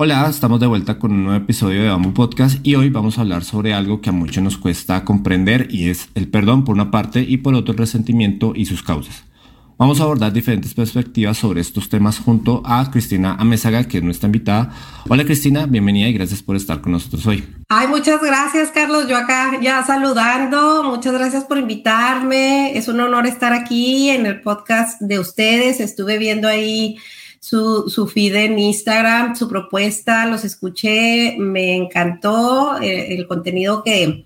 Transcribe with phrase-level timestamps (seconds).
[0.00, 3.22] Hola, estamos de vuelta con un nuevo episodio de Bamboo Podcast y hoy vamos a
[3.22, 6.92] hablar sobre algo que a muchos nos cuesta comprender y es el perdón por una
[6.92, 9.24] parte y por otro el resentimiento y sus causas.
[9.76, 14.28] Vamos a abordar diferentes perspectivas sobre estos temas junto a Cristina Amézaga, que es nuestra
[14.28, 14.72] invitada.
[15.08, 17.44] Hola Cristina, bienvenida y gracias por estar con nosotros hoy.
[17.68, 23.26] Ay, muchas gracias Carlos, yo acá ya saludando, muchas gracias por invitarme, es un honor
[23.26, 26.98] estar aquí en el podcast de ustedes, estuve viendo ahí
[27.40, 34.24] su, su feed en Instagram, su propuesta, los escuché, me encantó eh, el, contenido que,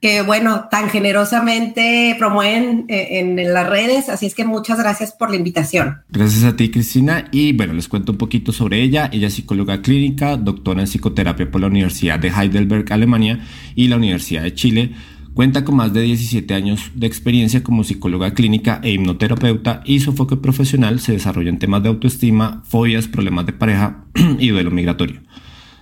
[0.00, 4.08] que, bueno, tan generosamente promueven eh, en, las redes.
[4.08, 6.02] Así es que muchas gracias por la invitación.
[6.10, 7.28] Gracias a ti, Cristina.
[7.32, 9.10] Y bueno, les cuento un poquito sobre ella.
[9.12, 13.96] Ella es psicóloga clínica, doctora en psicoterapia por la Universidad de Heidelberg, Alemania y la
[13.96, 14.92] Universidad de Chile
[15.34, 20.10] Cuenta con más de 17 años de experiencia como psicóloga clínica e hipnoterapeuta y su
[20.10, 24.04] enfoque profesional se desarrolla en temas de autoestima, fobias, problemas de pareja
[24.38, 25.22] y duelo migratorio.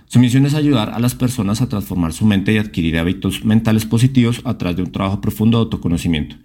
[0.07, 3.85] Su misión es ayudar a las personas a transformar su mente y adquirir hábitos mentales
[3.85, 6.35] positivos a través de un trabajo profundo de autoconocimiento.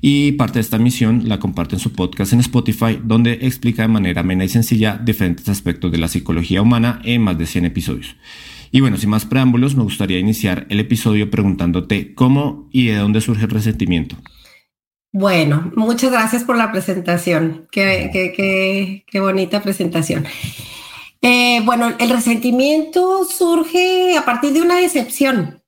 [0.00, 3.88] Y parte de esta misión la comparte en su podcast en Spotify, donde explica de
[3.88, 8.16] manera amena y sencilla diferentes aspectos de la psicología humana en más de 100 episodios.
[8.74, 13.20] Y bueno, sin más preámbulos, me gustaría iniciar el episodio preguntándote cómo y de dónde
[13.20, 14.16] surge el resentimiento.
[15.12, 17.68] Bueno, muchas gracias por la presentación.
[17.70, 20.26] Qué, qué, qué, bonita presentación.
[21.22, 25.62] Eh, bueno, el resentimiento surge a partir de una decepción.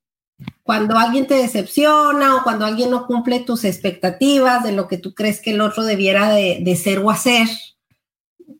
[0.65, 5.15] Cuando alguien te decepciona o cuando alguien no cumple tus expectativas de lo que tú
[5.15, 7.47] crees que el otro debiera de, de ser o hacer,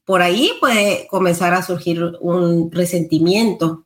[0.05, 3.86] por ahí puede comenzar a surgir un resentimiento.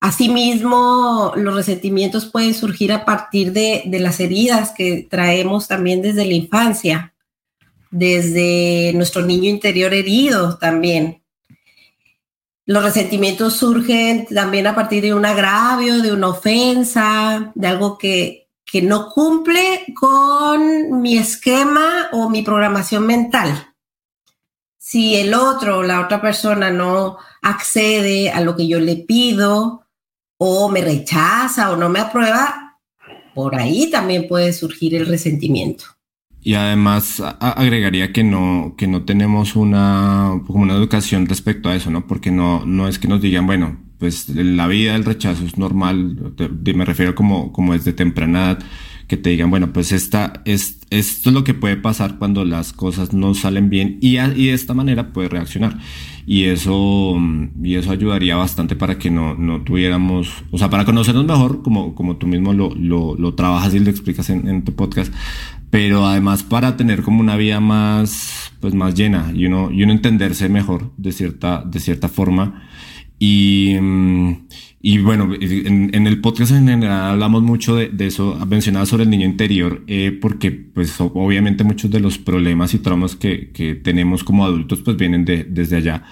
[0.00, 6.32] Asimismo, los resentimientos pueden surgir a partir de, las heridas que traemos también desde la
[6.32, 7.12] infancia,
[7.90, 11.22] desde nuestro niño interior herido también.
[12.64, 18.48] Los resentimientos surgen también a partir de un agravio, de una ofensa, de algo que,
[18.64, 23.74] que no cumple con mi esquema o mi programación mental.
[24.78, 29.84] Si el otro, la otra persona no accede a lo que yo le pido,
[30.42, 32.78] o me rechaza o no me aprueba,
[33.34, 35.84] por ahí también puede surgir el resentimiento.
[36.40, 41.90] Y además agregaría que no, que no tenemos una, como una educación respecto a eso,
[41.90, 42.06] ¿no?
[42.06, 46.16] Porque no, no es que nos digan, bueno, pues la vida del rechazo es normal,
[46.74, 48.58] me refiero como, como desde temprana edad,
[49.10, 52.72] que te digan, bueno, pues esta, es, esto es lo que puede pasar cuando las
[52.72, 55.78] cosas no salen bien y, y de esta manera puede reaccionar
[56.26, 57.16] y eso,
[57.60, 61.96] y eso ayudaría bastante para que no, no tuviéramos, o sea, para conocernos mejor, como,
[61.96, 65.12] como tú mismo lo, lo, lo trabajas y lo explicas en, en, tu podcast,
[65.70, 69.90] pero además para tener como una vida más, pues más llena y uno, y uno
[69.92, 72.62] entenderse mejor de cierta, de cierta forma.
[73.18, 73.74] Y,
[74.82, 79.10] y bueno, en, el podcast en general hablamos mucho de, de eso, mencionaba sobre el
[79.10, 84.24] niño interior, eh, porque pues obviamente muchos de los problemas y traumas que, que tenemos
[84.24, 86.04] como adultos pues vienen de, desde allá.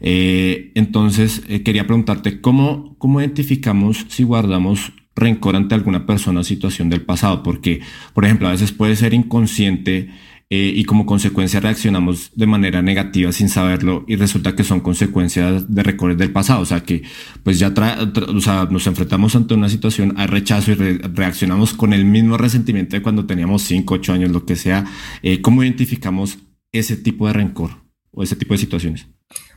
[0.00, 6.44] Eh, entonces, eh, quería preguntarte, ¿cómo, ¿cómo identificamos si guardamos rencor ante alguna persona o
[6.44, 7.44] situación del pasado?
[7.44, 7.80] Porque,
[8.14, 10.10] por ejemplo, a veces puede ser inconsciente
[10.50, 15.74] eh, y como consecuencia reaccionamos de manera negativa sin saberlo y resulta que son consecuencias
[15.74, 16.62] de recortes del pasado.
[16.62, 17.02] O sea que
[17.42, 22.06] pues ya o sea, nos enfrentamos ante una situación, hay rechazo y reaccionamos con el
[22.06, 24.86] mismo resentimiento de cuando teníamos 5, 8 años, lo que sea.
[25.22, 26.38] Eh, ¿Cómo identificamos
[26.72, 27.70] ese tipo de rencor
[28.10, 29.06] o ese tipo de situaciones?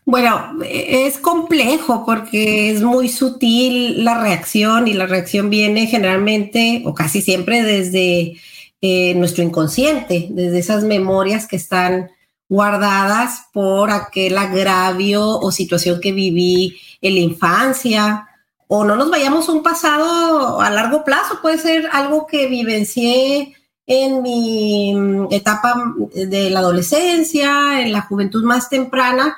[0.03, 6.93] Bueno, es complejo porque es muy sutil la reacción y la reacción viene generalmente o
[6.93, 8.35] casi siempre desde
[8.81, 12.11] eh, nuestro inconsciente, desde esas memorias que están
[12.49, 18.27] guardadas por aquel agravio o situación que viví en la infancia.
[18.67, 23.55] O no nos vayamos un pasado a largo plazo, puede ser algo que vivencié
[23.85, 24.95] en mi
[25.31, 29.37] etapa de la adolescencia, en la juventud más temprana,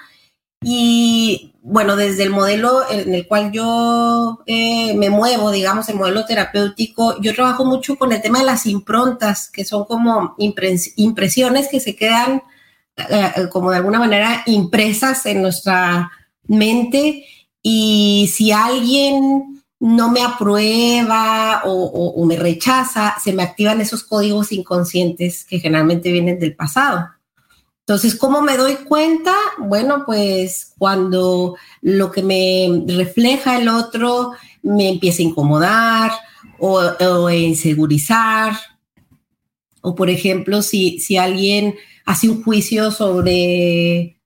[0.62, 6.26] y bueno, desde el modelo en el cual yo eh, me muevo, digamos, el modelo
[6.26, 11.80] terapéutico, yo trabajo mucho con el tema de las improntas, que son como impresiones que
[11.80, 12.44] se quedan
[12.98, 16.12] eh, como de alguna manera impresas en nuestra
[16.44, 17.26] mente.
[17.62, 25.46] Y si alguien no me aprueba o, me rechaza, se me activan esos códigos inconscientes
[25.46, 27.08] que generalmente vienen del pasado.
[27.86, 29.36] Entonces, ¿cómo me doy cuenta?
[29.58, 34.32] Bueno, pues cuando lo que me refleja el otro
[34.62, 36.12] me empieza a incomodar
[36.60, 38.54] o, a insegurizar.
[39.82, 41.76] O, por ejemplo, si, si alguien
[42.06, 44.18] hace un juicio sobre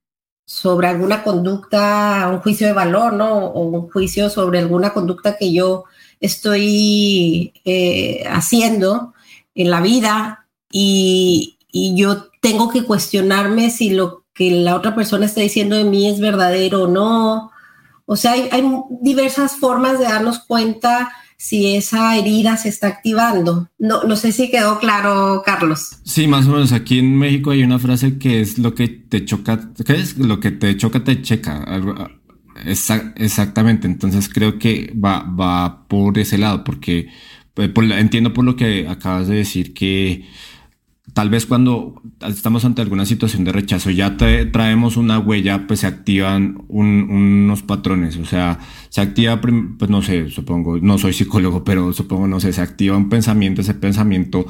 [0.48, 3.48] sobre alguna conducta, un juicio de valor, ¿no?
[3.48, 5.84] O un juicio sobre alguna conducta que yo
[6.22, 9.14] estoy eh, haciendo
[9.56, 15.42] en la vida y, yo tengo que cuestionarme si lo que la otra persona está
[15.42, 17.52] diciendo de mí es verdadero o no.
[18.06, 18.64] O sea, hay, hay
[19.02, 23.70] diversas formas de darnos cuenta si esa herida se está activando.
[23.78, 25.98] No, no sé si quedó claro, Carlos.
[26.04, 26.72] Sí, más o menos.
[26.72, 30.18] Aquí en México hay una frase que es lo que te choca, ¿qué es?
[30.18, 31.66] Lo que te choca, te checa.
[33.16, 33.88] exactamente.
[33.88, 37.10] Entonces creo que va, va por ese lado, porque
[37.58, 40.26] eh, entiendo por lo que acabas de decir que
[41.14, 45.88] tal vez cuando estamos ante alguna situación de rechazo ya traemos una huella, pues se
[45.88, 48.60] activan unos patrones, o sea,
[48.90, 52.98] se activa, pues no sé, supongo, no soy psicólogo, pero supongo, no sé, se activa
[52.98, 54.46] un pensamiento, ese pensamiento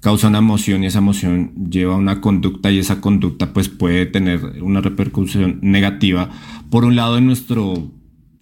[0.00, 4.06] causa una emoción y esa emoción lleva a una conducta y esa conducta pues puede
[4.06, 6.30] tener una repercusión negativa,
[6.70, 7.90] por un lado en nuestro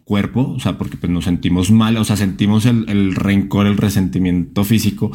[0.08, 3.76] cuerpo, o sea, porque pues nos sentimos mal, o sea, sentimos el, el rencor, el
[3.76, 5.12] resentimiento físico,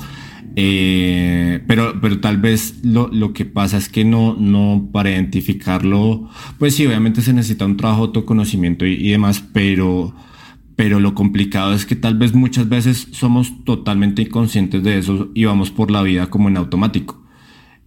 [0.56, 6.30] eh, pero, pero tal vez lo, lo, que pasa es que no, no para identificarlo,
[6.60, 10.14] pues sí, obviamente se necesita un trabajo autoconocimiento y, demás, pero,
[10.76, 15.46] pero lo complicado es que tal vez muchas veces somos totalmente inconscientes de eso y
[15.46, 17.20] vamos por la vida como en automático.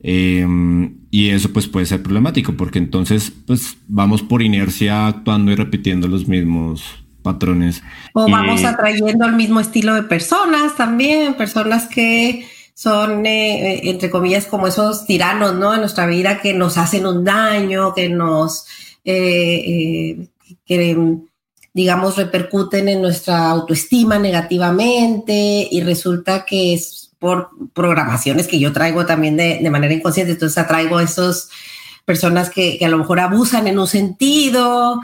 [0.00, 5.54] Em, y eso pues puede ser problemático porque entonces pues vamos por inercia actuando y
[5.54, 6.84] repitiendo los mismos
[7.22, 7.82] patrones.
[8.12, 14.10] O vamos atrayendo el mismo estilo de personas también, personas que son, eh, eh, entre
[14.10, 15.72] comillas, como esos tiranos, ¿no?
[15.72, 18.66] En nuestra vida que nos hacen un daño, que nos,
[19.02, 20.28] eh,
[20.66, 21.18] que,
[21.72, 29.06] digamos, repercuten en nuestra autoestima negativamente y resulta que es por programaciones que yo traigo
[29.06, 31.50] también de, de manera inconsciente, entonces atraigo a esas
[32.04, 35.00] personas que, que, a lo mejor abusan en un sentido,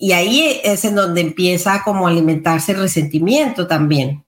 [0.00, 4.24] y ahí es en donde empieza como a alimentarse el resentimiento también.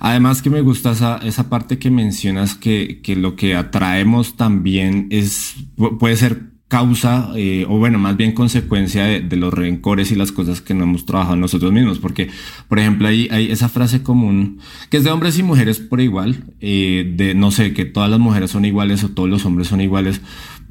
[0.00, 5.08] Además que me gusta esa, esa parte que mencionas que, que, lo que atraemos también
[5.10, 5.54] es,
[5.98, 10.60] puede ser causa, eh, o bueno, más bien consecuencia de, los rencores y las cosas
[10.60, 12.00] que no hemos trabajado nosotros mismos.
[12.00, 12.30] Porque,
[12.68, 14.58] por ejemplo, hay, hay esa frase común
[14.90, 18.18] que es de hombres y mujeres por igual, eh, de no sé, que todas las
[18.18, 20.20] mujeres son iguales o todos los hombres son iguales,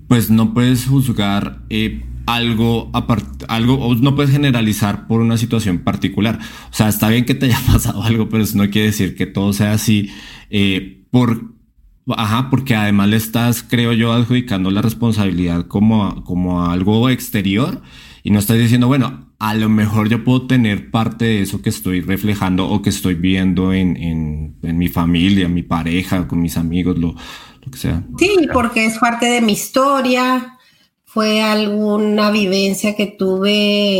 [0.09, 2.91] pues no puedes juzgar eh, algo,
[3.47, 6.37] algo, no puedes generalizar por una situación particular.
[6.69, 9.25] O sea, está bien que te haya pasado algo, pero eso no quiere decir que
[9.25, 10.09] todo sea así.
[10.49, 11.52] Eh, por,
[12.07, 17.81] ajá, porque además le estás, creo yo, adjudicando la responsabilidad como, como algo exterior
[18.23, 21.69] y no estás diciendo, bueno, a lo mejor yo puedo tener parte de eso que
[21.69, 26.97] estoy reflejando o que estoy viendo en, en, mi familia, mi pareja, con mis amigos,
[26.97, 27.15] lo,
[27.61, 28.03] lo que sea.
[28.17, 30.57] Sí, porque es parte de mi historia,
[31.03, 33.51] fue alguna vivencia que tuve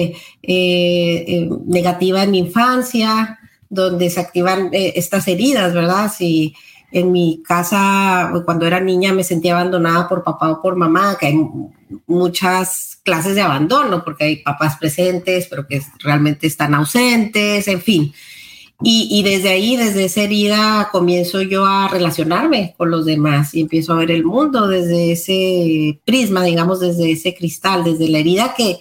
[0.02, 3.40] eh, eh, negativa en mi infancia,
[3.70, 6.12] donde se activan eh, estas heridas, ¿verdad?
[6.16, 6.56] Si
[6.94, 11.26] en mi casa, cuando era niña, me sentía abandonada por papá o por mamá, que
[11.26, 11.40] hay
[12.06, 18.14] muchas clases de abandono, porque hay papás presentes, pero que realmente están ausentes, en fin.
[18.86, 23.94] Y, desde ahí, desde esa herida, comienzo yo a relacionarme con los demás y empiezo
[23.94, 28.80] a ver el mundo desde ese prisma, digamos, desde ese cristal, desde la herida que,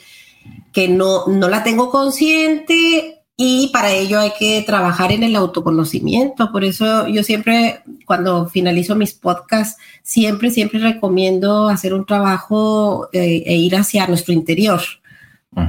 [0.72, 6.52] que no, no la tengo consciente y para ello hay que trabajar en el autoconocimiento.
[6.52, 13.42] Por eso yo siempre, cuando finalizo mis podcasts, siempre, siempre recomiendo hacer un trabajo eh,
[13.44, 14.80] e ir hacia nuestro interior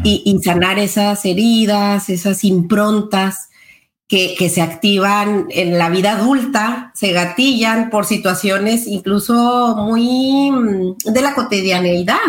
[0.03, 3.50] y, y sanar esas heridas, esas improntas
[4.08, 11.22] que, se activan en la vida adulta, se gatillan por situaciones incluso muy mm, de
[11.22, 12.20] la cotidianeidad.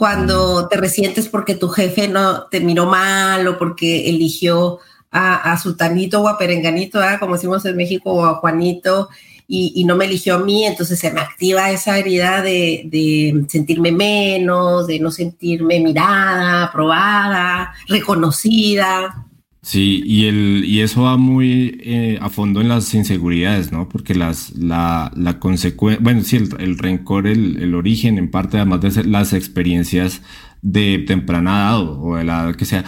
[0.00, 4.78] Cuando te resientes porque tu jefe no te miró mal o porque eligió
[5.10, 9.10] a, a su tanito o a perenganito, como decimos en México, o a Juanito,
[9.46, 14.86] y, no me eligió a mí, entonces se me activa esa herida de, sentirme menos,
[14.86, 19.26] de no sentirme mirada, aprobada, reconocida.
[19.62, 23.90] Sí, y, el, y eso va muy eh, a fondo en las inseguridades, ¿no?
[23.90, 28.56] Porque las, la, la consecuencia, bueno, sí, el, el rencor, el, el, origen, en parte,
[28.56, 30.22] además de las experiencias
[30.62, 32.84] de temprana edad o de la edad que sea,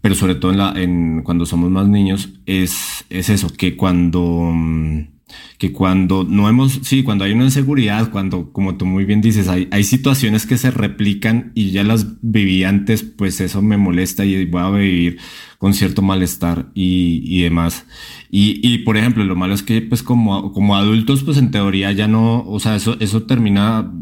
[0.00, 4.22] pero sobre todo en la, en, cuando somos más niños, es, es eso, que cuando,
[4.54, 5.08] mm,
[5.58, 9.48] que cuando no hemos, sí, cuando hay una inseguridad, cuando, como tú muy bien dices,
[9.48, 14.24] hay, hay situaciones que se replican y ya las viví antes, pues eso me molesta
[14.24, 15.18] y voy a vivir
[15.58, 17.86] con cierto malestar y, y demás.
[18.30, 21.92] Y, y, por ejemplo, lo malo es que, pues, como, como adultos, pues en teoría
[21.92, 23.92] ya no, o sea, eso, eso termina,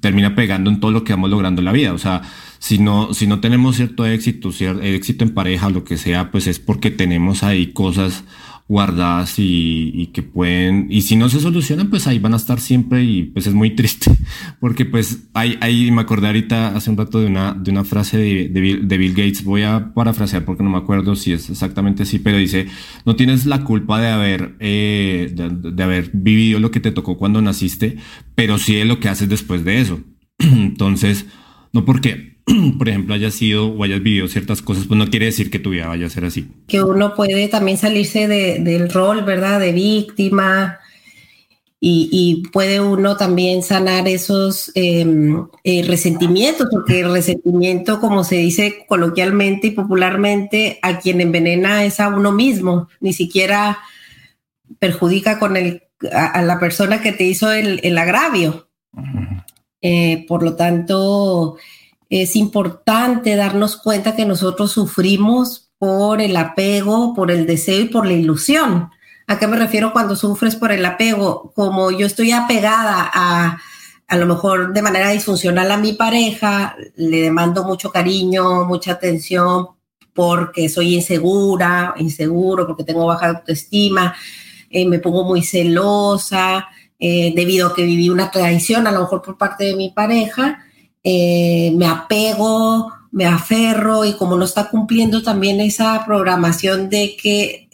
[0.00, 1.92] termina pegando en todo lo que vamos logrando en la vida.
[1.92, 2.22] O sea,
[2.58, 6.46] si no, si no tenemos cierto éxito, cierto éxito en pareja, lo que sea, pues
[6.46, 8.22] es porque tenemos ahí cosas
[8.68, 12.58] guardadas y, y, que pueden, y si no se solucionan, pues ahí van a estar
[12.58, 14.10] siempre y pues es muy triste,
[14.60, 18.18] porque pues hay, hay me acordé ahorita hace un rato de una, de una frase
[18.18, 21.48] de, de, Bill, de Bill Gates, voy a parafrasear porque no me acuerdo si es
[21.48, 22.66] exactamente así, pero dice,
[23.04, 27.16] no tienes la culpa de haber, eh, de, de haber vivido lo que te tocó
[27.16, 27.98] cuando naciste,
[28.34, 30.00] pero sí es lo que haces después de eso.
[30.38, 31.26] Entonces,
[31.72, 32.35] no porque
[32.78, 35.70] por ejemplo, hayas sido o hayas vivido ciertas cosas, pues no quiere decir que tu
[35.70, 36.48] vida vaya a ser así.
[36.68, 39.60] Que uno puede también salirse de, del rol, ¿verdad?
[39.60, 40.78] De víctima
[41.80, 45.04] y, y puede uno también sanar esos eh,
[45.64, 52.00] eh, resentimientos, porque el resentimiento, como se dice coloquialmente y popularmente, a quien envenena es
[52.00, 53.78] a uno mismo, ni siquiera
[54.78, 58.68] perjudica con el, a, a la persona que te hizo el, el agravio.
[58.92, 59.44] Uh -huh.
[59.82, 61.56] eh, por lo tanto,
[62.10, 68.06] es importante darnos cuenta que nosotros sufrimos por el apego, por el deseo y por
[68.06, 68.90] la ilusión.
[69.26, 71.52] ¿A qué me refiero cuando sufres por el apego?
[71.54, 73.58] Como yo estoy apegada a,
[74.06, 79.68] a lo mejor de manera disfuncional a mi pareja, le demando mucho cariño, mucha atención
[80.14, 84.14] porque soy insegura, inseguro, porque tengo baja autoestima,
[84.70, 89.22] eh, me pongo muy celosa, eh, debido a que viví una traición, a lo mejor
[89.22, 90.64] por parte de mi pareja,
[91.08, 97.68] eh, me apego, me aferro y como no está cumpliendo también esa programación de que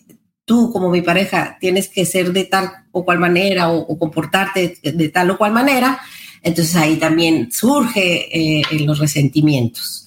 [0.44, 5.08] tú como mi pareja tienes que ser de tal o cual manera o, comportarte de,
[5.08, 5.98] tal o cual manera,
[6.42, 10.06] entonces ahí también surge eh, los resentimientos.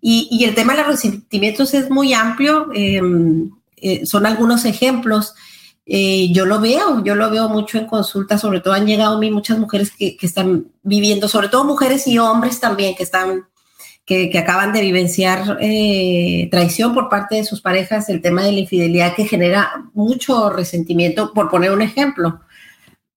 [0.00, 3.02] Y, y, el tema de los resentimientos es muy amplio, eh,
[3.76, 5.34] eh, son algunos ejemplos.
[5.84, 9.18] Eh, yo lo veo, yo lo veo mucho en consulta, sobre todo han llegado a
[9.18, 13.48] mí muchas mujeres que, están viviendo, sobre todo mujeres y hombres también que están,
[14.04, 18.60] que, acaban de vivenciar eh, traición por parte de sus parejas, el tema de la
[18.60, 22.40] infidelidad que genera mucho resentimiento, por poner un ejemplo,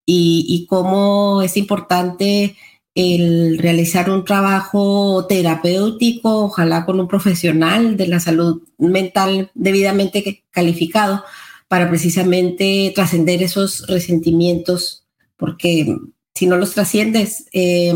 [0.07, 2.55] y cómo es importante
[2.95, 11.23] el realizar un trabajo terapéutico, ojalá con un profesional de la salud mental debidamente calificado
[11.67, 15.05] para precisamente trascender esos resentimientos,
[15.37, 15.97] porque
[16.33, 17.93] si no los trasciendes, eh,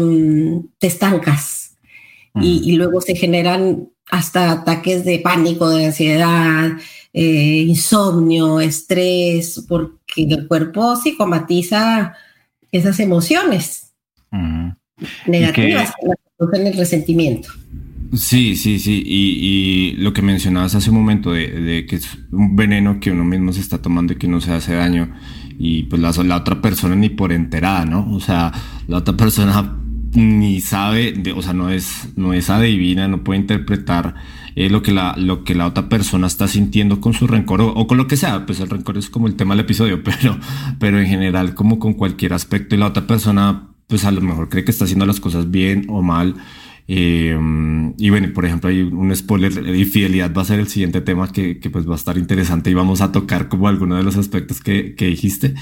[0.79, 1.77] te estancas
[2.33, 2.43] uh -huh.
[2.43, 6.71] y, y, luego se generan hasta ataques de pánico, de ansiedad,
[7.13, 12.13] eh, insomnio, estrés, porque el cuerpo psicomatiza
[12.71, 13.93] esas emociones
[14.31, 14.77] uh -huh.
[15.27, 16.07] negativas que
[16.37, 17.49] producen el resentimiento.
[18.13, 19.03] Sí, sí, sí.
[19.05, 23.11] Y, y, lo que mencionabas hace un momento de, de, que es un veneno que
[23.11, 25.11] uno mismo se está tomando y que no se hace daño.
[25.59, 28.11] Y pues la, otra persona ni por enterada, ¿no?
[28.11, 28.51] O sea,
[28.87, 29.75] la otra persona
[30.13, 34.15] ni sabe, de, o sea, no es, no es adivina, no puede interpretar
[34.55, 37.67] eh, lo, que la, lo que la otra persona está sintiendo con su rencor o,
[37.67, 38.47] o, con lo que sea.
[38.47, 40.39] Pues el rencor es como el tema del episodio, pero,
[40.79, 42.73] pero en general, como con cualquier aspecto.
[42.73, 45.85] Y la otra persona, pues a lo mejor cree que está haciendo las cosas bien
[45.89, 46.35] o mal
[46.91, 47.37] eh,
[47.99, 51.59] y bueno, por ejemplo, hay un spoiler, infidelidad va a ser el siguiente tema que,
[51.59, 54.59] que, pues va a estar interesante y vamos a tocar como algunos de los aspectos
[54.59, 55.53] que, que dijiste.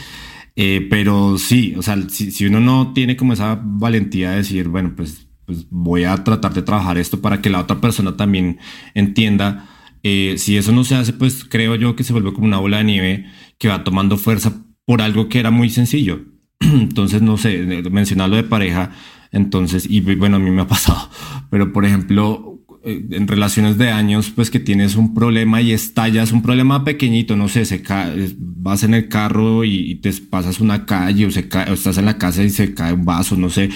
[0.56, 4.70] Eh, pero sí, o sea, si, si, uno no tiene como esa valentía de decir,
[4.70, 8.60] bueno, pues, pues voy a tratar de trabajar esto para que la otra persona también
[8.94, 9.68] entienda,
[10.04, 12.78] eh, si eso no se hace, pues creo yo que se vuelve como una bola
[12.78, 13.26] de nieve
[13.58, 14.54] que va tomando fuerza
[14.86, 16.22] por algo que era muy sencillo.
[16.62, 18.94] Entonces, no sé, mencionarlo de pareja,
[19.38, 21.10] entonces, y bueno, a mí me ha pasado,
[21.50, 26.32] pero por ejemplo, eh, en relaciones de años, pues que tienes un problema y estallas,
[26.32, 30.60] un problema pequeñito, no sé, se cae, vas en el carro y, y te pasas
[30.60, 33.36] una calle o, se cae, o estás en la casa y se cae un vaso,
[33.36, 33.70] no sé,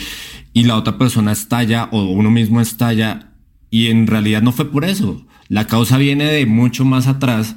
[0.54, 3.34] y la otra persona estalla o uno mismo estalla
[3.70, 5.26] y en realidad no fue por eso.
[5.48, 7.56] La causa viene de mucho más atrás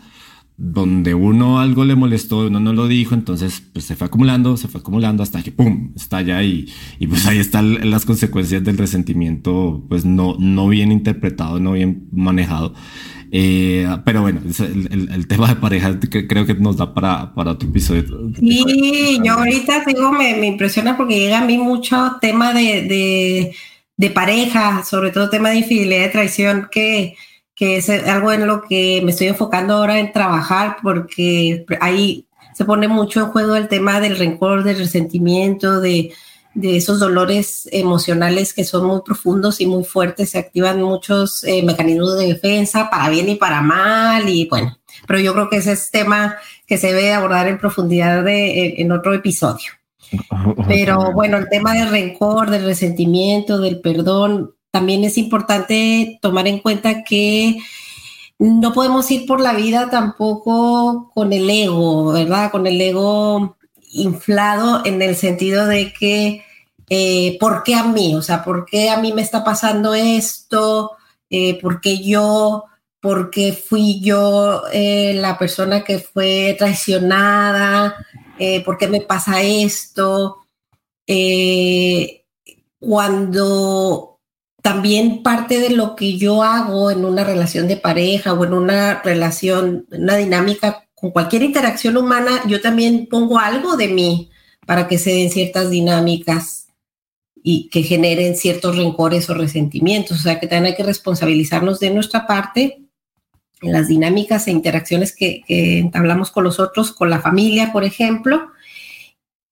[0.57, 4.69] donde uno algo le molestó, uno no lo dijo, entonces pues se fue acumulando, se
[4.69, 9.85] fue acumulando hasta que pum, estalla y, y pues ahí están las consecuencias del resentimiento,
[9.89, 12.75] pues no, no bien interpretado, no bien manejado.
[13.37, 17.51] Eh, pero bueno, el, el, el, tema de pareja creo que nos da para, para
[17.51, 18.05] otro episodio.
[18.39, 23.57] Sí, yo ahorita digo, me, me impresiona porque llega a mí mucho tema de, de,
[23.97, 27.17] de pareja, sobre todo tema de infidelidad, de traición, que
[27.55, 32.65] que es algo en lo que me estoy enfocando ahora en trabajar, porque ahí se
[32.65, 36.13] pone mucho en juego el tema del rencor, del resentimiento, de,
[36.55, 41.63] de esos dolores emocionales que son muy profundos y muy fuertes, se activan muchos eh,
[41.63, 45.73] mecanismos de defensa para bien y para mal, y bueno, pero yo creo que ese
[45.73, 49.73] es tema que se debe abordar en profundidad de, en otro episodio.
[50.69, 56.59] Pero bueno, el tema del rencor, del resentimiento, del perdón, también es importante tomar en
[56.59, 57.59] cuenta que
[58.41, 62.51] no podemos ir por la vida tampoco con el ego, ¿verdad?
[62.51, 63.57] Con el ego
[63.93, 66.43] inflado en el sentido de que,
[66.91, 68.17] eh, ¿por qué a mí?
[68.17, 70.91] O sea, ¿por qué a mí me está pasando esto?
[71.31, 72.65] Eh, ¿Por qué yo?
[72.99, 77.95] ¿Por qué fui yo eh, la persona que fue traicionada?
[78.65, 80.39] ¿Por qué me pasa esto?
[82.81, 84.14] cuando
[84.65, 89.03] también parte de lo que yo hago en una relación de pareja o en una
[89.03, 94.31] relación, una dinámica con cualquier interacción humana, yo también pongo algo de mí
[94.65, 96.69] para que se den ciertas dinámicas
[97.43, 100.21] y que generen ciertos rencores o resentimientos.
[100.21, 102.87] O sea que también hay que responsabilizarnos de nuestra parte
[103.61, 108.49] en las dinámicas e interacciones que, entablamos con los otros, con la familia, por ejemplo,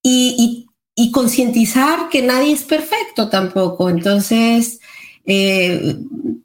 [0.02, 0.66] y
[1.12, 3.90] concientizar que nadie es perfecto tampoco.
[3.90, 4.78] Entonces,
[5.24, 5.96] eh,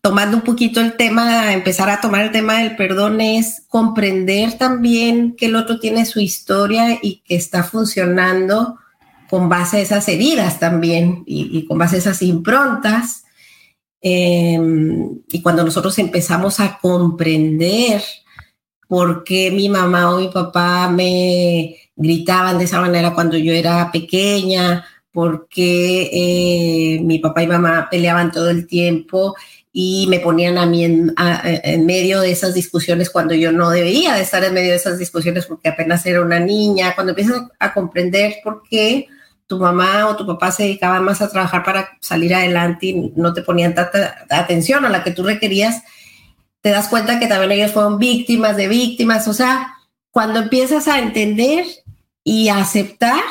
[0.01, 5.35] tomando un poquito el tema, empezar a tomar el tema del perdón es comprender también
[5.35, 8.77] que el otro tiene su historia y que está funcionando
[9.29, 13.25] con base a esas heridas también y, con base a esas improntas.
[13.99, 18.01] Em, y cuando nosotros empezamos a comprender
[18.87, 23.91] por qué mi mamá o mi papá me gritaban de esa manera cuando yo era
[23.91, 24.85] pequeña,
[25.17, 29.35] porque eh, mi papá y mamá peleaban todo el tiempo
[29.73, 31.15] y me ponían a mí en,
[31.87, 35.47] medio de esas discusiones cuando yo no debería de estar en medio de esas discusiones
[35.47, 36.93] porque apenas era una niña.
[36.93, 39.07] Cuando empiezas a comprender por qué
[39.47, 43.33] tu mamá o tu papá se dedicaban más a trabajar para salir adelante y no
[43.33, 45.81] te ponían tanta atención a la que tú requerías,
[46.61, 49.27] te das cuenta que también ellos fueron víctimas de víctimas.
[49.27, 49.77] O sea,
[50.11, 51.65] cuando empiezas a entender
[52.23, 53.23] y a aceptar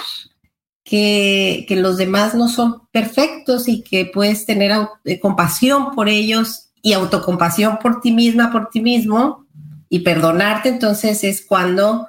[0.87, 4.73] que, los demás no son perfectos y que puedes tener
[5.05, 9.45] eh, compasión por ellos y autocompasión por ti misma, por ti mismo
[9.89, 12.07] y perdonarte, entonces es cuando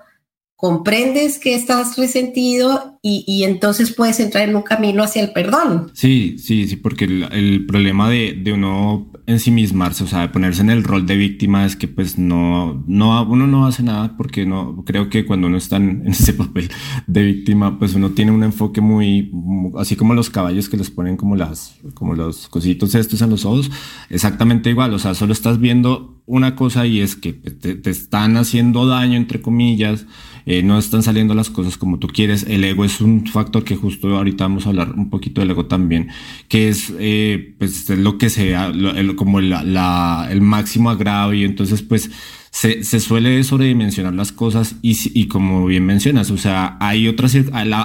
[0.55, 5.91] comprendes que estás resentido y, entonces puedes entrar en un camino hacia el perdón.
[5.93, 10.69] Sí, sí, sí, porque el, problema de, de, uno ensimismarse, o sea, de ponerse en
[10.69, 14.83] el rol de víctima es que pues no, no, uno no hace nada porque no,
[14.86, 16.69] creo que cuando uno está en ese papel
[17.07, 19.31] de víctima, pues uno tiene un enfoque muy,
[19.77, 23.45] así como los caballos que les ponen como las, como los cositos estos en los
[23.45, 23.71] ojos,
[24.10, 28.36] exactamente igual, o sea, solo estás viendo una cosa y es que te, te están
[28.38, 30.05] haciendo daño, entre comillas,
[30.49, 32.45] eh, no están saliendo las cosas como tú quieres.
[32.47, 35.65] El ego es un factor que justo ahorita vamos a hablar un poquito del ego
[35.65, 36.10] también,
[36.47, 38.71] que es eh, pues lo que sea,
[39.15, 41.45] como la, el máximo agravio.
[41.45, 42.12] Entonces, pues
[42.51, 47.36] se, se, suele sobredimensionar las cosas y, y, como bien mencionas, o sea, hay otras,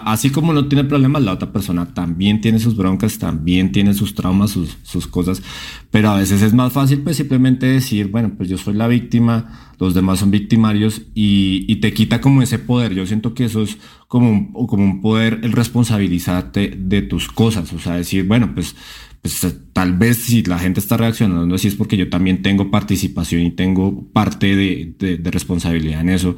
[0.04, 4.14] así como no tiene problemas, la otra persona también tiene sus broncas, también tiene sus
[4.14, 5.42] traumas, sus, sus cosas,
[5.90, 9.72] pero a veces es más fácil pues simplemente decir, bueno, pues yo soy la víctima,
[9.78, 12.94] los demás son victimarios y, y te quita como ese poder.
[12.94, 17.72] Yo siento que eso es como un, como un poder el responsabilizarte de tus cosas,
[17.72, 18.76] o sea, decir, bueno, pues
[19.22, 22.70] pues eh, tal vez si la gente está reaccionando así es porque yo también tengo
[22.70, 26.36] participación y tengo parte de, de, responsabilidad en eso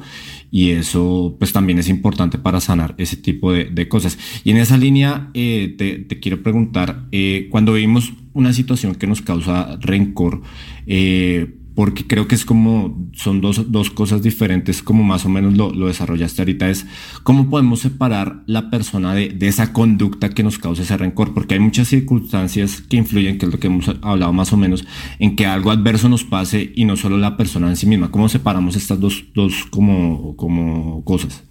[0.51, 4.17] y eso pues también es importante para sanar ese tipo de, de cosas.
[4.43, 9.07] Y en esa línea eh, te, te, quiero preguntar, eh, cuando vimos una situación que
[9.07, 10.43] nos causa rencor,
[10.87, 15.55] eh, porque creo que es como, son dos, dos cosas diferentes, como más o menos
[15.55, 16.85] lo, lo, desarrollaste ahorita, es
[17.23, 21.55] cómo podemos separar la persona de, de, esa conducta que nos causa ese rencor, porque
[21.55, 24.85] hay muchas circunstancias que influyen, que es lo que hemos hablado más o menos,
[25.19, 28.09] en que algo adverso nos pase y no solo la persona en sí misma.
[28.09, 31.43] ¿Cómo separamos estas dos, dos como, como cosas?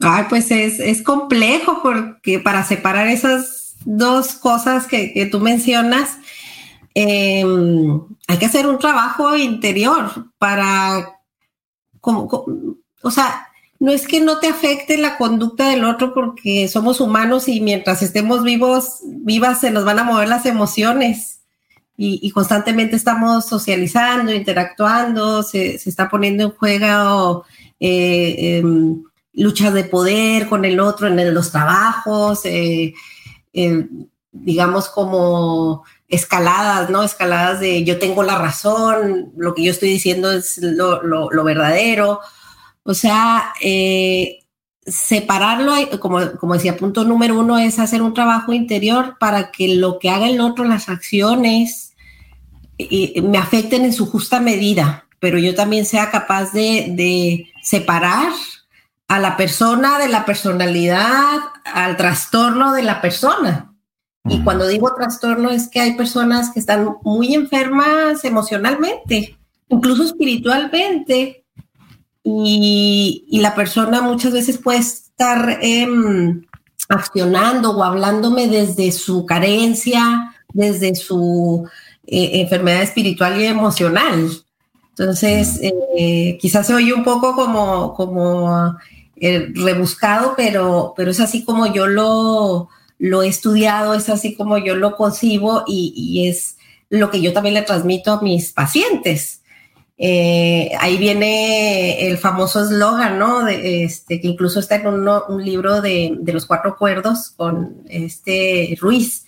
[0.00, 6.18] Ay, pues es, es complejo porque para separar esas dos cosas que, que tú mencionas,
[6.94, 7.44] eh,
[8.26, 11.20] hay que hacer un trabajo interior para,
[12.00, 12.28] como,
[13.02, 13.48] o sea,
[13.80, 18.02] no es que no te afecte la conducta del otro porque somos humanos y mientras
[18.02, 21.38] estemos vivos, vivas, se nos van a mover las emociones
[22.00, 27.44] y, constantemente estamos socializando, interactuando, se, está poniendo en juego
[27.80, 32.42] eh, em, luchas de poder con el otro en los trabajos.
[32.44, 32.94] Eh,
[34.30, 37.02] digamos, como escaladas, ¿no?
[37.02, 42.20] Escaladas de yo tengo la razón, lo que yo estoy diciendo es lo, verdadero.
[42.82, 44.44] O sea, eh,
[44.86, 49.98] separarlo, como, como decía, punto número uno es hacer un trabajo interior para que lo
[49.98, 51.88] que haga el otro, las acciones,
[53.22, 58.32] me afecten en su justa medida, pero yo también sea capaz de, separar
[59.08, 63.67] a la persona de la personalidad, al trastorno de la persona.
[64.28, 69.36] Y cuando digo trastorno es que hay personas que están muy enfermas emocionalmente,
[69.68, 71.44] incluso espiritualmente,
[72.22, 76.44] y, la persona muchas veces puede estar em,
[76.88, 81.66] accionando o hablándome desde su carencia, desde su
[82.06, 84.28] eh, enfermedad espiritual y emocional.
[84.90, 88.76] Entonces, eh, quizás se oye un poco como, como
[89.16, 94.58] eh, rebuscado, pero, pero es así como yo lo, lo he estudiado, es así como
[94.58, 96.56] yo lo concibo y, es
[96.90, 99.42] lo que yo también le transmito a mis pacientes.
[99.98, 103.44] ahí viene el famoso eslogan, ¿no?
[103.44, 109.26] De, este, que incluso está en un libro de, los cuatro acuerdos con este Ruiz,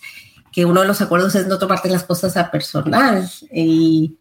[0.51, 3.29] que uno de los acuerdos es no tomarte las cosas a personal.
[3.53, 4.17] Y,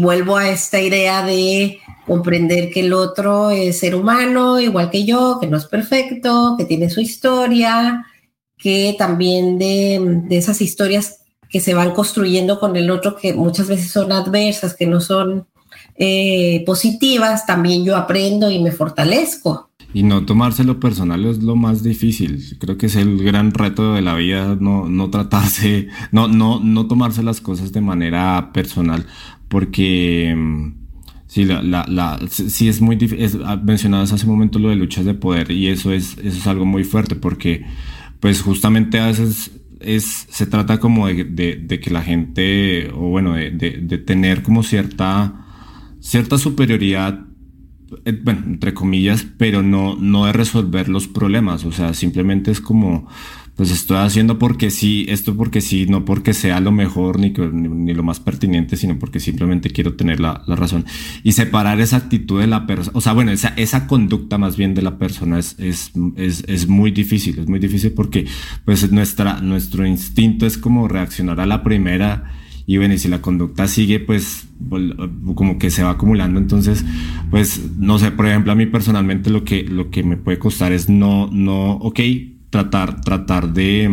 [0.00, 5.38] vuelvo a esta idea de comprender que el otro es ser humano, igual que yo,
[5.40, 8.04] que no es perfecto, que tiene su historia,
[8.62, 11.18] que también de, de esas historias
[11.50, 15.46] que se van construyendo con el otro, que muchas veces son adversas, que no son
[15.96, 19.70] eh, positivas, también yo aprendo y me fortalezco.
[19.92, 22.56] Y no tomárselo personal es lo más difícil.
[22.58, 26.86] Creo que es el gran reto de la vida, no, no tratarse, no, no, no
[26.86, 29.04] tomarse las cosas de manera personal,
[29.48, 30.74] porque mm,
[31.26, 33.42] sí, la, la, la, sí es muy difícil.
[33.44, 36.46] Ah, mencionabas hace un momento lo de luchas de poder y eso es, eso es
[36.46, 37.66] algo muy fuerte porque,
[38.22, 43.08] pues justamente a veces es, se trata como de, de, de que la gente, o
[43.08, 45.44] bueno, de, de tener como cierta,
[46.00, 47.26] cierta superioridad
[48.04, 51.64] eh, bueno, entre comillas, pero no, no de resolver los problemas.
[51.64, 53.08] O sea, simplemente es como,
[53.62, 57.94] pues estoy haciendo porque sí, esto porque sí, no porque sea lo mejor ni, ni,
[57.94, 60.84] lo más pertinente, sino porque simplemente quiero tener la, la razón.
[61.22, 64.74] Y separar esa actitud de la persona, o sea, bueno, esa, esa conducta más bien
[64.74, 68.26] de la persona es, es, es, es muy difícil, es muy difícil porque
[68.64, 72.32] pues nuestra, nuestro instinto es como reaccionar a la primera
[72.66, 74.48] y bueno, y si la conducta sigue, pues
[75.36, 76.40] como que se va acumulando.
[76.40, 76.84] Entonces,
[77.30, 80.72] pues no sé, por ejemplo, a mí personalmente lo que, lo que me puede costar
[80.72, 82.00] es no, no, ok,
[82.52, 83.88] tratar, tratar de,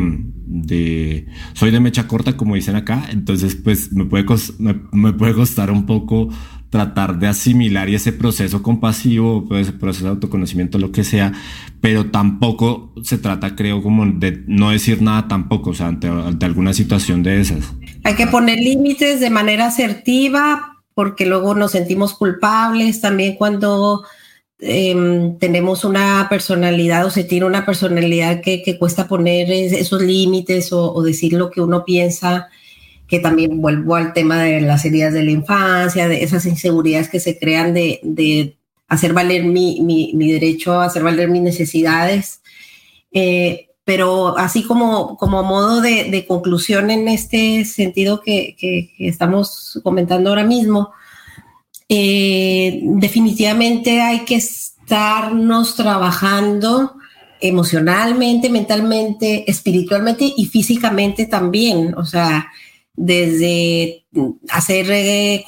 [0.46, 4.26] de, soy de mecha corta, como dicen acá, entonces pues me puede,
[4.60, 6.28] me, puede costar un poco
[6.70, 11.32] tratar de asimilar y ese proceso compasivo, pues, ese proceso de autoconocimiento, lo que sea,
[11.80, 16.46] pero tampoco se trata, creo, como de no decir nada tampoco, o sea, ante, ante
[16.46, 17.74] alguna situación de esas.
[18.04, 24.04] Hay que poner límites de manera asertiva porque luego nos sentimos culpables también cuando
[24.60, 31.02] em, tenemos una personalidad o se tiene una personalidad que, cuesta poner esos límites o,
[31.02, 32.50] decir lo que uno piensa,
[33.08, 37.20] que también vuelvo al tema de las heridas de la infancia, de esas inseguridades que
[37.20, 38.56] se crean de,
[38.88, 42.42] hacer valer mi, mi, derecho a hacer valer mis necesidades.
[43.12, 48.56] Eh, pero así como, como modo de, conclusión en este sentido que,
[49.00, 50.92] estamos comentando ahora mismo,
[51.90, 56.94] eh, definitivamente hay que estarnos trabajando
[57.42, 61.96] emocionalmente, mentalmente, espiritualmente y físicamente también.
[61.96, 62.52] O sea,
[62.96, 64.06] desde
[64.50, 65.44] hacer eh,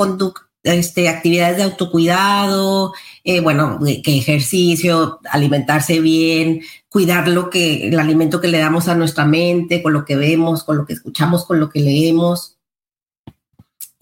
[0.64, 8.42] este, actividades de autocuidado, eh, bueno, que ejercicio, alimentarse bien, cuidar lo que, el alimento
[8.42, 11.60] que le damos a nuestra mente, con lo que vemos, con lo que escuchamos, con
[11.60, 12.58] lo que leemos.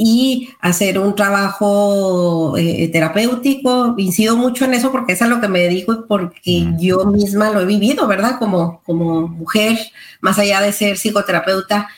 [0.02, 5.50] Y hacer un trabajo eh, terapéutico, incido mucho en eso porque es a lo que
[5.50, 8.40] me dedico y porque yo misma lo he vivido, ¿verdad?
[8.40, 9.78] Como, como mujer,
[10.22, 11.90] más allá de ser psicoterapeuta,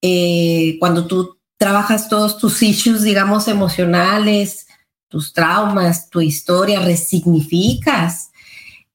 [0.00, 4.66] eh, cuando tú trabajas todos tus issues, digamos, emocionales,
[5.08, 8.30] tus traumas, tu historia, resignificas.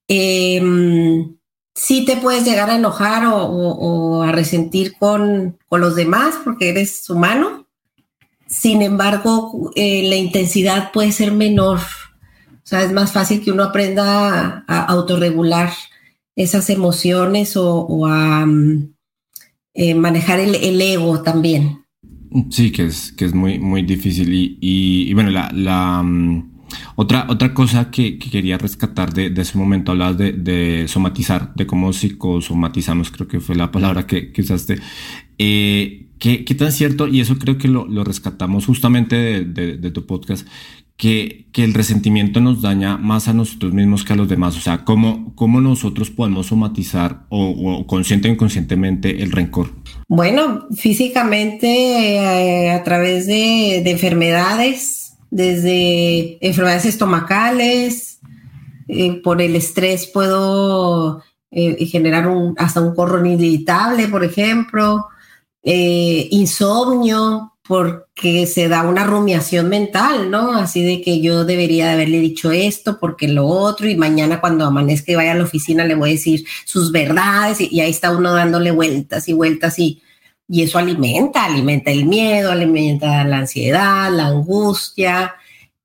[0.08, 0.60] Eh,
[1.78, 7.67] sí te puedes llegar a enojar o, a resentir con, los demás porque eres humano.
[8.48, 11.80] Sin embargo, eh, la intensidad puede ser menor.
[11.80, 15.72] O sea, es más fácil que uno aprenda a, autorregular
[16.36, 18.94] esas emociones o, a mm,
[19.74, 21.84] eh, manejar el, ego también.
[22.50, 24.58] Sí, que es, que es muy, muy difícil.
[24.62, 26.52] Y, bueno, la, la, mm,
[26.96, 33.12] Otra, otra cosa que, quería rescatar de, ese momento, hablabas de, somatizar, de cómo psicosomatizamos,
[33.12, 34.80] creo que fue la palabra que, usaste.
[35.38, 37.08] Eh, ¿qué, tan cierto?
[37.08, 40.48] Y eso creo que lo, rescatamos justamente de, tu podcast,
[40.96, 44.58] que, que, el resentimiento nos daña más a nosotros mismos que a los demás.
[44.58, 49.72] O sea, ¿cómo, cómo nosotros podemos somatizar o, consciente o inconscientemente el rencor?
[50.08, 58.18] Bueno, físicamente eh, a través de, de enfermedades, desde enfermedades estomacales,
[58.88, 65.08] eh, por el estrés puedo eh, generar un, hasta un corro inevitable, por ejemplo,
[65.70, 70.54] eh, insomnio, porque se da una rumiación mental, ¿no?
[70.54, 74.66] Así de que yo debería de haberle dicho esto, porque lo otro, y mañana cuando
[74.66, 78.12] amanezca y vaya a la oficina le voy a decir sus verdades, y ahí está
[78.12, 80.02] uno dándole vueltas y vueltas y
[80.50, 85.36] y eso alimenta, alimenta el miedo, alimenta la ansiedad, la angustia.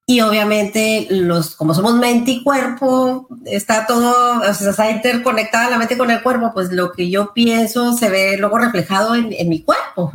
[0.07, 5.79] Y obviamente, los, como somos mente y cuerpo, está todo, o sea, está interconectada la
[5.79, 9.49] mente con el cuerpo, pues lo que yo pienso se ve luego reflejado en, en
[9.49, 10.13] mi cuerpo.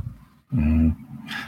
[0.52, 0.91] Mm.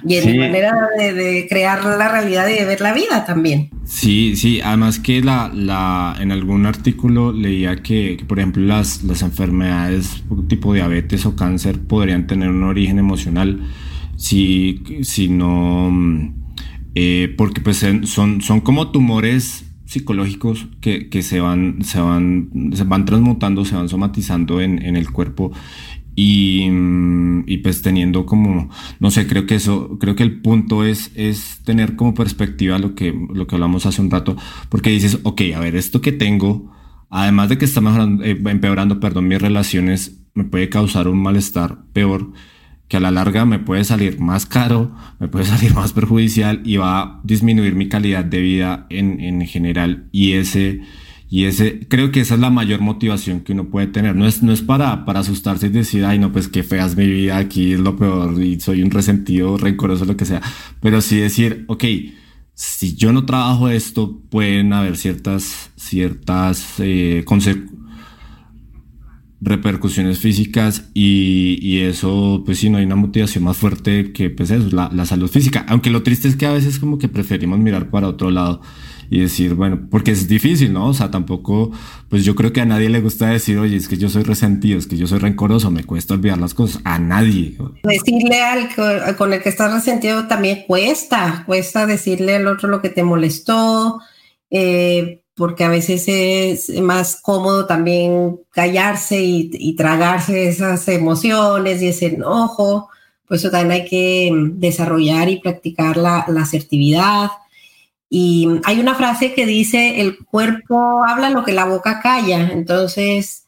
[0.06, 3.70] Y en mi manera de, crear la realidad y de ver la vida también.
[3.86, 9.22] Sí, sí, además que la, la, en algún artículo leía que, por ejemplo, las, las
[9.22, 13.62] enfermedades tipo diabetes o cáncer podrían tener un origen emocional
[14.16, 15.90] si, si no,
[17.02, 22.84] eh, porque pues son, son como tumores psicológicos que, que, se van, se van, se
[22.84, 25.54] van transmutando, se van somatizando en, el cuerpo
[26.14, 26.68] y,
[27.46, 28.68] y, pues teniendo como,
[29.00, 32.96] no sé, creo que eso, creo que el punto es, es tener como perspectiva lo
[32.96, 34.36] que, lo que hablamos hace un rato,
[34.68, 36.70] porque dices, ok, a ver, esto que tengo,
[37.10, 41.86] además de que está mejorando, eh, empeorando, perdón, mis relaciones, me puede causar un malestar
[41.94, 42.34] peor,
[42.90, 46.76] que a la larga me puede salir más caro, me puede salir más perjudicial y
[46.78, 50.10] va a disminuir mi calidad de vida en, en general.
[50.12, 50.82] Y ese,
[51.30, 54.16] y ese, creo que esa es la mayor motivación que uno puede tener.
[54.16, 56.98] No es, no es para, para asustarse y decir, ay, no, pues qué fea es
[56.98, 60.42] mi vida, aquí es lo peor y soy un resentido, rencoroso, lo que sea.
[60.82, 61.84] Pero sí decir, ok,
[62.56, 67.24] si yo no trabajo esto, pueden haber ciertas, ciertas eh,
[69.42, 74.52] repercusiones físicas y, y, eso, pues sí, no hay una motivación más fuerte que pues
[74.52, 75.66] eso, la, la salud física.
[75.70, 78.62] Aunque lo triste es que a veces como que preferimos mirar para otro lado
[79.10, 80.88] y decir, bueno, porque es difícil, ¿no?
[80.88, 81.72] O sea, tampoco,
[82.10, 84.78] pues yo creo que a nadie le gusta decir, oye, es que yo soy resentido,
[84.78, 86.82] es que yo soy rencoroso, me cuesta olvidar las cosas.
[86.84, 87.58] A nadie.
[87.84, 92.90] Decirle al con el que estás resentido también cuesta, cuesta decirle al otro lo que
[92.90, 94.00] te molestó,
[94.52, 102.08] eh, porque a veces es más cómodo también callarse y, tragarse esas emociones y ese
[102.08, 102.90] enojo.
[103.26, 107.30] Por eso también hay que desarrollar y practicar la, la asertividad
[108.10, 113.46] y hay una frase que dice, el cuerpo habla lo que la boca calla, entonces,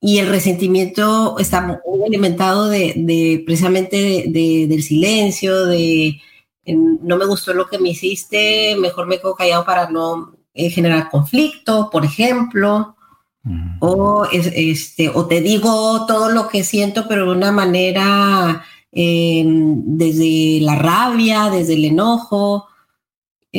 [0.00, 6.20] y el resentimiento está muy alimentado de, precisamente del silencio, de
[6.66, 11.10] no me gustó lo que me hiciste, mejor me quedo callado para no eh, generar
[11.10, 12.96] conflicto, por ejemplo,
[13.78, 20.60] o, este, o te digo todo lo que siento, pero de una manera eh, desde
[20.62, 22.66] la rabia, desde el enojo,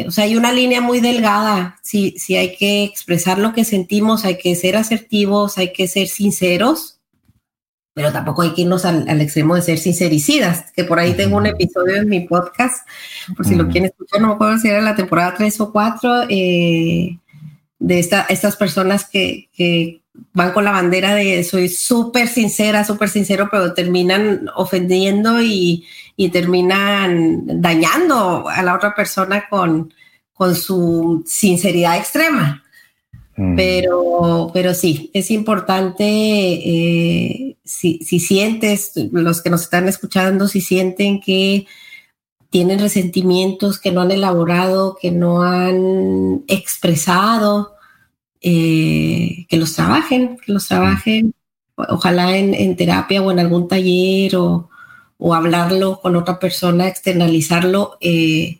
[0.06, 1.80] o sea, hay una línea muy delgada.
[1.82, 6.08] Si, si hay que expresar lo que sentimos, hay que ser asertivos, hay que ser
[6.08, 6.97] sinceros,
[7.98, 11.48] pero tampoco hay que irnos al, extremo de ser sincericidas, que por ahí tengo un
[11.48, 12.88] episodio en mi podcast,
[13.36, 16.26] por si lo quieren escuchar, no me acuerdo si era la temporada 3 o 4,
[16.30, 17.18] eh,
[17.80, 23.10] de esta, estas personas que, que van con la bandera de soy súper sincera, súper
[23.10, 25.84] sincero, pero terminan ofendiendo y,
[26.16, 29.92] y, terminan dañando a la otra persona con,
[30.34, 32.64] con su sinceridad extrema.
[33.38, 33.56] Mm.
[33.56, 40.60] Pero, pero sí, es importante, eh, si, si sientes, los que nos están escuchando, si
[40.60, 41.67] sienten que
[42.50, 47.76] tienen resentimientos que no han elaborado, que no han expresado,
[48.41, 51.34] eh, que los trabajen, que los trabajen,
[51.76, 54.69] ojalá en, terapia o en algún taller o,
[55.34, 58.60] hablarlo con otra persona, externalizarlo, eh,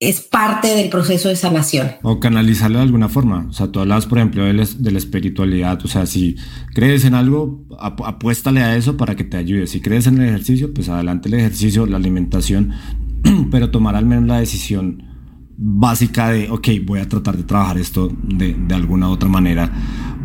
[0.00, 1.90] es parte del proceso de sanación.
[2.02, 3.46] O canalizarlo de alguna forma.
[3.50, 5.84] O sea, tú hablas, por ejemplo, de, la espiritualidad.
[5.84, 6.36] O sea, si
[6.72, 9.66] crees en algo, apuéstale a eso para que te ayude.
[9.66, 12.72] Si crees en el ejercicio, pues adelante el ejercicio, la alimentación,
[13.50, 15.07] pero tomar al menos la decisión
[15.60, 19.70] básica de, ok, voy a tratar de trabajar esto de, de alguna otra manera,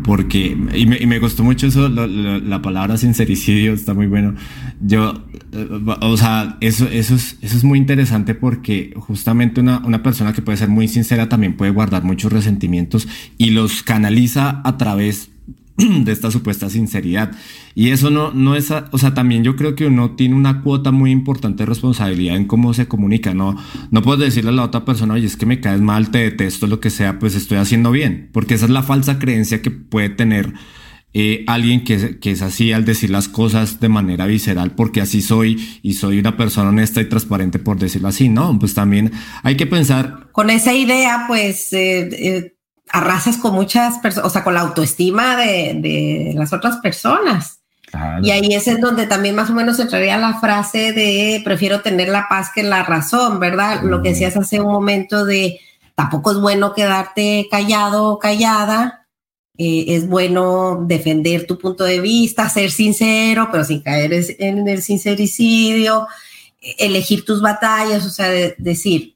[0.04, 4.34] porque, y me, y me gustó mucho eso, la palabra sincericidio, está muy bueno.
[4.80, 5.68] Yo, eh,
[6.02, 10.42] o sea, eso, eso, es, eso es muy interesante porque justamente una, una persona que
[10.42, 15.30] puede ser muy sincera también puede guardar muchos resentimientos y los canaliza a través
[15.76, 17.32] de esta supuesta sinceridad.
[17.74, 20.92] Y eso no, no es, o sea, también yo creo que uno tiene una cuota
[20.92, 23.56] muy importante de responsabilidad en cómo se comunica, ¿no?
[23.90, 26.66] No puedes decirle a la otra persona, oye, es que me caes mal, te detesto,
[26.66, 30.10] lo que sea, pues estoy haciendo bien, porque esa es la falsa creencia que puede
[30.10, 30.54] tener
[31.12, 35.22] eh, alguien que, que es así al decir las cosas de manera visceral, porque así
[35.22, 38.56] soy y soy una persona honesta y transparente por decirlo así, ¿no?
[38.58, 40.28] Pues también hay que pensar.
[40.32, 41.72] Con esa idea, pues...
[41.72, 42.53] Eh, eh
[42.90, 47.60] arrasas con muchas personas, o sea, con la autoestima de, de las otras personas.
[48.22, 52.08] Y ahí es en donde también más o menos entraría la frase de prefiero tener
[52.08, 53.82] la paz que la razón, ¿verdad?
[53.82, 55.60] Lo que decías hace un momento de
[55.94, 59.06] tampoco es bueno quedarte callado o callada,
[59.56, 64.82] eh, es bueno defender tu punto de vista, ser sincero, pero sin caer en el
[64.82, 66.08] sincericidio,
[66.78, 69.13] elegir tus batallas, o sea, decir,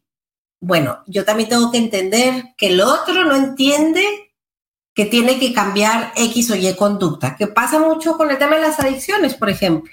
[0.61, 4.05] bueno, yo también tengo que entender que el otro no entiende
[4.95, 8.63] que tiene que cambiar X o Y conducta, que pasa mucho con el tema de
[8.63, 9.93] las adicciones, por ejemplo.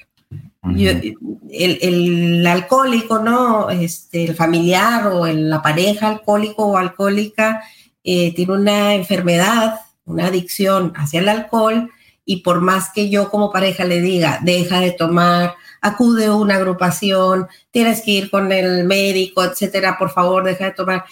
[1.52, 3.70] el, alcohólico, ¿no?
[3.70, 7.64] Este, el familiar o la pareja alcohólico o alcohólica
[8.04, 11.92] eh, tiene una enfermedad, una adicción hacia el alcohol
[12.26, 15.54] y por más que yo como pareja le diga, deja de tomar,
[15.86, 20.72] acude a una agrupación, tienes que ir con el médico, etcétera, por favor, deja de
[20.72, 21.06] tomar.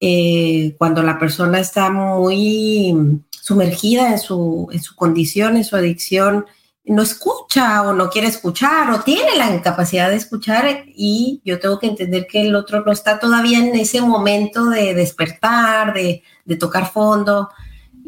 [0.00, 6.46] Eh, cuando la persona está muy sumergida en su, en su condición, en su adicción,
[6.84, 11.78] no escucha o no quiere escuchar o tiene la incapacidad de escuchar y yo tengo
[11.78, 16.56] que entender que el otro no está todavía en ese momento de despertar, de, de
[16.56, 17.48] tocar fondo.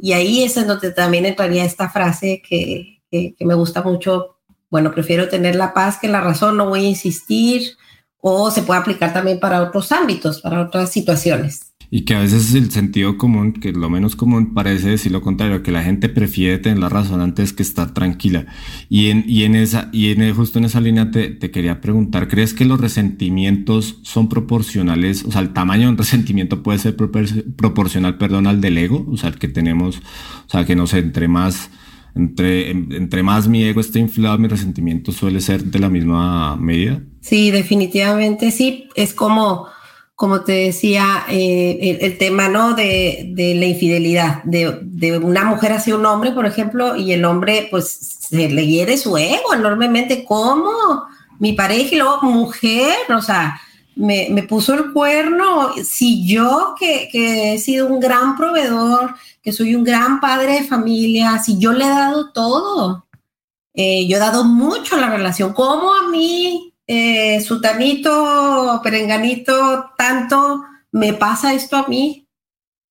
[0.00, 4.33] Y ahí es en donde también entraría esta frase que, que, que me gusta mucho
[4.70, 7.76] bueno, prefiero tener la paz que la razón, no voy a insistir,
[8.26, 11.74] o se puede aplicar también para otros ámbitos, para otras situaciones.
[11.90, 15.62] Y que a veces el sentido común, que lo menos común parece decir lo contrario,
[15.62, 18.46] que la gente prefiere tener la razón antes que estar tranquila.
[18.88, 22.54] Y en, y en esa, y en, justo en esa línea te, quería preguntar, ¿crees
[22.54, 25.24] que los resentimientos son proporcionales?
[25.24, 29.16] O sea, el tamaño de un resentimiento puede ser proporcional, perdón, al del ego, o
[29.16, 31.70] sea, el que tenemos, o sea, que no sé, entre más
[32.14, 37.00] entre, entre más mi ego esté inflado, mi resentimiento suele ser de la misma medida.
[37.20, 38.88] Sí, definitivamente sí.
[38.94, 39.66] Es como,
[40.14, 42.74] como te decía, eh, el, tema ¿no?
[42.74, 47.24] de, de la infidelidad, de, de, una mujer hacia un hombre, por ejemplo, y el
[47.24, 50.24] hombre pues se le hiere su ego enormemente.
[50.24, 50.70] ¿Cómo?
[51.40, 53.60] Mi pareja y luego mujer, o sea,
[53.96, 55.72] me, me puso el cuerno.
[55.84, 60.64] Si yo que, que he sido un gran proveedor, que soy un gran padre de
[60.64, 63.06] familia, si yo le he dado todo,
[63.74, 70.62] eh, yo he dado mucho a la relación, como a mí, eh, sutanito, perenganito, tanto
[70.92, 72.28] me pasa esto a mí.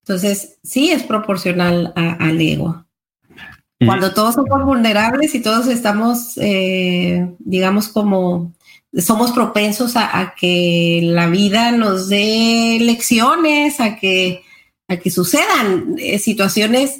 [0.02, 2.86] Entonces, sí es proporcional al ego.
[3.86, 8.54] Cuando todos somos vulnerables y todos estamos, eh, digamos, como
[9.02, 14.44] somos propensos a, que la vida nos dé lecciones, a que
[14.88, 17.00] a que sucedan eh, situaciones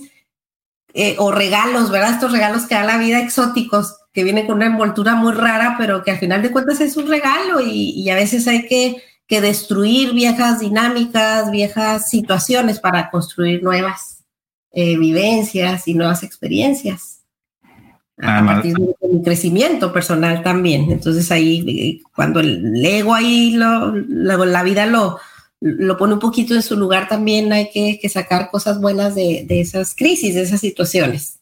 [0.94, 2.12] eh, o regalos, ¿verdad?
[2.12, 6.04] Estos regalos que da la vida exóticos, que vienen con una envoltura muy rara, pero
[6.04, 10.14] que al final de cuentas es un regalo y, a veces hay que, que, destruir
[10.14, 14.24] viejas dinámicas, viejas situaciones para construir nuevas
[14.72, 17.23] eh, vivencias y nuevas experiencias.
[18.22, 20.92] A partir de un crecimiento personal también.
[20.92, 25.18] Entonces ahí, cuando el ego ahí, lo, la vida lo,
[25.64, 29.96] lo pone un poquito en su lugar, también hay que, sacar cosas buenas de, esas
[29.96, 31.40] crisis, de esas situaciones.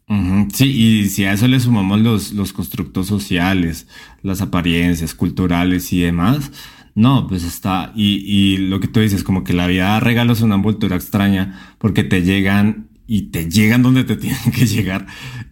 [0.53, 3.87] Sí, y si a eso le sumamos los, los constructos sociales,
[4.21, 6.51] las apariencias culturales y demás,
[6.93, 10.55] no, pues está, y, y lo que tú dices, como que la vida regalos una
[10.55, 15.05] envoltura extraña, porque te llegan y te llegan donde te tienen que llegar.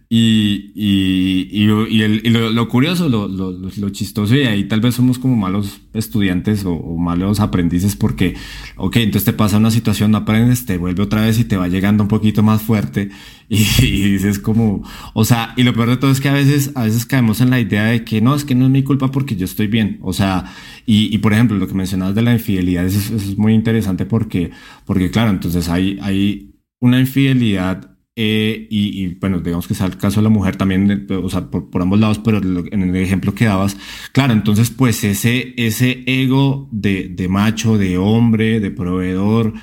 [0.08, 4.94] Y, y, y, el, y lo, curioso, lo, lo, lo, chistoso, y ahí tal vez
[4.94, 8.34] somos como malos estudiantes o, malos aprendices porque,
[8.76, 12.02] ok, entonces te pasa una situación, aprendes, te vuelve otra vez y te va llegando
[12.02, 13.10] un poquito más fuerte
[13.50, 16.84] y, dices como, o sea, y lo peor de todo es que a veces, a
[16.84, 19.36] veces caemos en la idea de que no, es que no es mi culpa porque
[19.36, 20.46] yo estoy bien, o sea,
[20.86, 24.06] y, y por ejemplo, lo que mencionabas de la infidelidad, eso, eso es muy interesante
[24.06, 24.50] porque,
[24.86, 26.49] porque claro, entonces hay, hay
[26.80, 31.30] una infidelidad eh, y, bueno, digamos que sea el caso de la mujer también, o
[31.30, 33.76] sea, por, ambos lados, pero en el ejemplo que dabas,
[34.12, 39.54] claro, entonces pues ese, ese ego de, de macho, de hombre, de proveedor,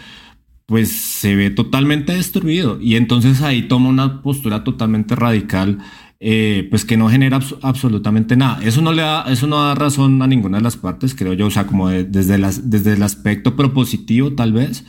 [0.66, 5.80] pues se ve totalmente destruido y entonces ahí toma una postura totalmente radical
[6.20, 8.60] eh, pues que no genera absolutamente nada.
[8.64, 11.46] Eso no le da, eso no da razón a ninguna de las partes, creo yo,
[11.46, 14.84] o sea, como desde, las, desde el aspecto propositivo tal vez,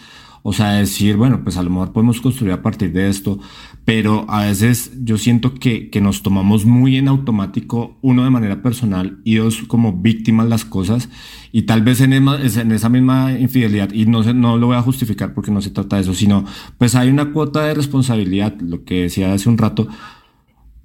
[0.49, 3.39] o sea, decir, bueno, pues a lo mejor podemos construir a partir de esto,
[3.85, 8.63] pero a veces yo siento que, que nos tomamos muy en automático, uno de manera
[8.63, 11.11] personal y dos como víctimas las cosas,
[11.53, 15.35] y tal vez en, en esa misma infidelidad, y no, no lo voy a justificar
[15.35, 16.47] porque no se trata de eso, sino
[16.79, 19.87] pues hay una cuota de responsabilidad, lo que decía hace un rato,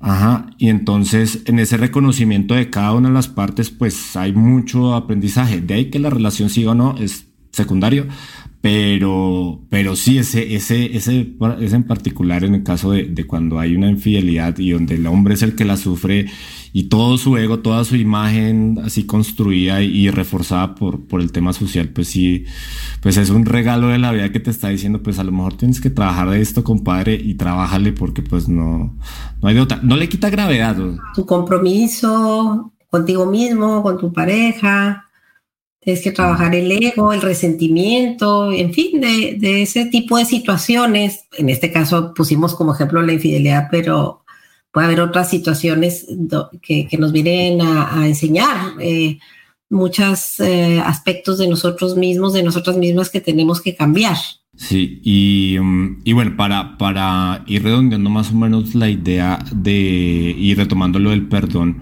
[0.05, 4.93] Ajá, y entonces en ese reconocimiento de cada una de las partes, pues hay mucho
[4.95, 5.61] aprendizaje.
[5.61, 8.07] De ahí que la relación siga o no es secundario,
[8.63, 13.59] pero, pero sí, ese, ese, ese, ese en particular en el caso de, de, cuando
[13.59, 16.27] hay una infidelidad y donde el hombre es el que la sufre
[16.71, 21.51] y todo su ego, toda su imagen así construida y, reforzada por, por el tema
[21.51, 22.45] social, pues sí,
[23.01, 25.57] pues es un regalo de la vida que te está diciendo, pues a lo mejor
[25.57, 28.95] tienes que trabajar de esto, compadre, y trabájale porque pues no,
[29.41, 30.77] no hay de otra, no le quita gravedad.
[31.13, 35.09] Tu compromiso contigo mismo, con tu pareja,
[35.83, 41.25] Tienes que trabajar el ego, el resentimiento, en fin, de, ese tipo de situaciones.
[41.37, 44.23] En este caso pusimos como ejemplo la infidelidad, pero
[44.71, 46.07] puede haber otras situaciones
[46.61, 49.19] que, nos vienen a, enseñar eh,
[49.69, 54.17] muchos eh, aspectos de nosotros mismos, de nosotras mismas que tenemos que cambiar.
[54.55, 59.73] Sí, y, mm, y, bueno, para, para ir redondeando más o menos la idea de
[59.73, 61.81] ir retomando lo del perdón,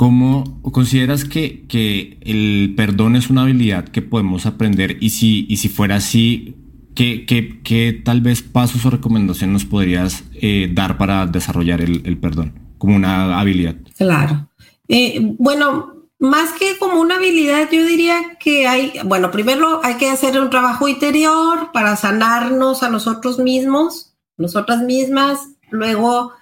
[0.00, 4.96] ¿Cómo consideras que, que, el perdón es una habilidad que podemos aprender?
[5.02, 6.56] Y si, y si fuera así,
[6.94, 12.00] ¿qué, qué, qué tal vez pasos o recomendaciones nos podrías eh, dar para desarrollar el,
[12.06, 13.76] el, perdón como una habilidad?
[13.98, 14.48] Claro.
[14.88, 20.08] Eh, bueno, más que como una habilidad, yo diría que hay, bueno, primero hay que
[20.08, 25.50] hacer un trabajo interior para sanarnos a nosotros mismos, nosotras mismas.
[25.68, 26.32] Luego,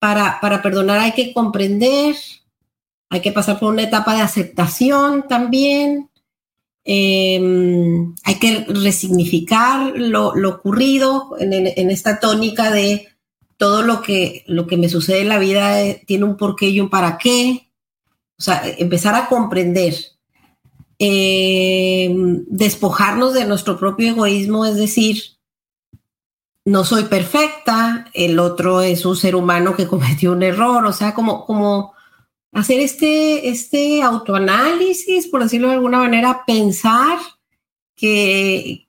[0.00, 2.16] para, para perdonar hay que comprender,
[3.10, 6.10] hay que pasar por una etapa de aceptación también.
[6.84, 13.08] Em, hay que resignificar lo, ocurrido en, esta tónica de
[13.56, 16.80] todo lo que, lo que me sucede en la vida eh, tiene un porqué y
[16.80, 17.70] un para qué.
[18.38, 19.94] O sea, empezar a comprender.
[20.98, 25.22] Em, despojarnos de nuestro propio egoísmo, es decir,
[26.64, 31.14] no soy perfecta, el otro es un ser humano que cometió un error, o sea,
[31.14, 31.93] como, como
[32.54, 37.18] hacer este, este autoanálisis, por decirlo de alguna manera, pensar
[37.96, 38.86] que,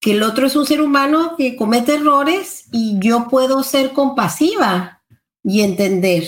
[0.00, 5.02] que el otro es un ser humano que comete errores y yo puedo ser compasiva
[5.42, 6.24] y entender.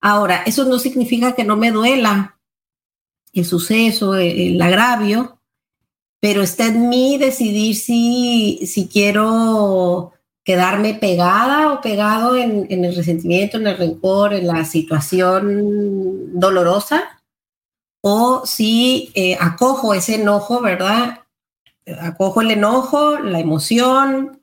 [0.00, 2.38] Ahora, eso no significa que no me duela
[3.32, 5.40] el suceso, el, agravio,
[6.20, 10.12] pero está en mí decidir si, si quiero
[10.50, 17.22] quedarme pegada o pegado en, el resentimiento, en el rencor, en la situación dolorosa,
[18.02, 21.20] o si eh, acojo ese enojo, ¿verdad?
[22.00, 24.42] Acojo el enojo, la emoción,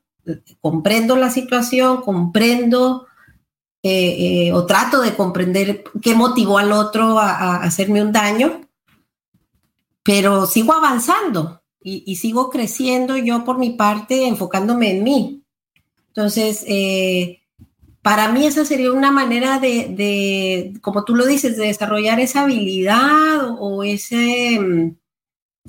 [0.62, 3.08] comprendo la situación, comprendo
[3.84, 8.62] eh, eh, o trato de comprender qué motivó al otro a, hacerme un daño,
[10.04, 15.44] pero sigo avanzando y, y sigo creciendo yo por mi parte, enfocándome en mí.
[16.18, 17.44] Entonces, eh,
[18.02, 23.56] para mí esa sería una manera de, como tú lo dices, de desarrollar esa habilidad
[23.60, 24.96] o ese, mm,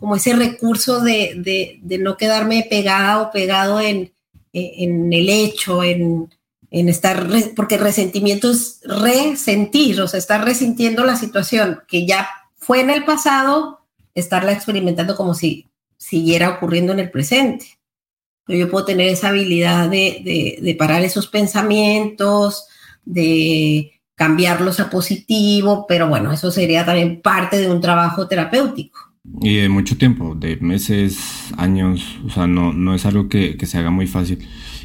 [0.00, 4.10] como ese recurso de, no quedarme pegada o pegado en,
[4.54, 6.30] el hecho, en,
[6.70, 12.26] estar, porque resentimiento es resentir, o sea, estar resintiendo la situación que ya
[12.56, 13.80] fue en el pasado,
[14.14, 15.68] estarla experimentando como si
[15.98, 17.77] siguiera ocurriendo en el presente
[18.48, 22.66] yo puedo tener esa habilidad de, parar esos pensamientos,
[23.04, 28.98] de cambiarlos a positivo, pero bueno, eso sería también parte de un trabajo terapéutico.
[29.42, 31.18] Y de mucho tiempo, de meses,
[31.56, 34.38] años, o sea, no, no es algo que, se haga muy fácil.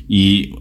[0.07, 0.53] Y,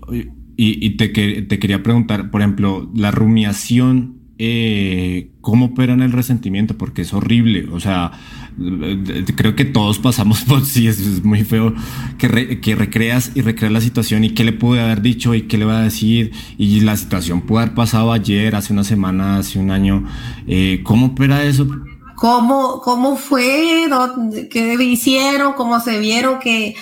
[0.56, 7.02] y, te, te quería preguntar, por ejemplo, la rumiación eh, cómo operan el resentimiento, porque
[7.02, 7.68] es horrible.
[7.70, 8.10] O sea,
[9.36, 11.74] creo que todos pasamos por sí, es, muy feo
[12.18, 15.58] que, que recreas y recreas la situación y qué le pude haber dicho y qué
[15.58, 16.32] le va a decir.
[16.58, 20.04] Y la situación puede haber pasado ayer, hace una semana, hace un año.
[20.46, 21.66] Eh, ¿Cómo opera eso?
[22.16, 23.88] ¿Cómo, cómo fue?
[24.50, 25.54] ¿Qué hicieron?
[25.54, 26.38] ¿Cómo se vieron?
[26.38, 26.76] que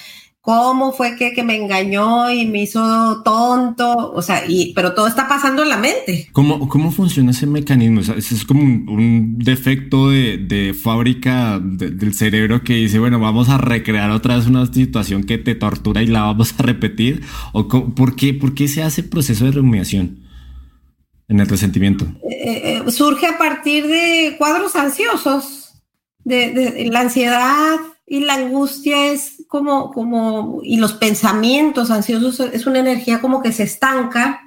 [0.50, 5.06] cómo fue que, que, me engañó y me hizo tonto, o sea, y, pero todo
[5.06, 6.28] está pasando en la mente.
[6.32, 8.00] ¿Cómo, cómo funciona ese mecanismo?
[8.00, 13.48] O sea, es como un, defecto de, de fábrica del cerebro que dice, bueno, vamos
[13.48, 17.22] a recrear otra vez una situación que te tortura y la vamos a repetir.
[17.52, 20.18] ¿O por, qué, por qué se hace proceso de rumiación
[21.28, 22.06] en el resentimiento?
[22.28, 25.80] Eh, eh, surge a partir de cuadros ansiosos,
[26.24, 27.78] de, de la ansiedad,
[28.12, 33.52] y la angustia es como, como, y los pensamientos ansiosos es una energía como que
[33.52, 34.40] se estanca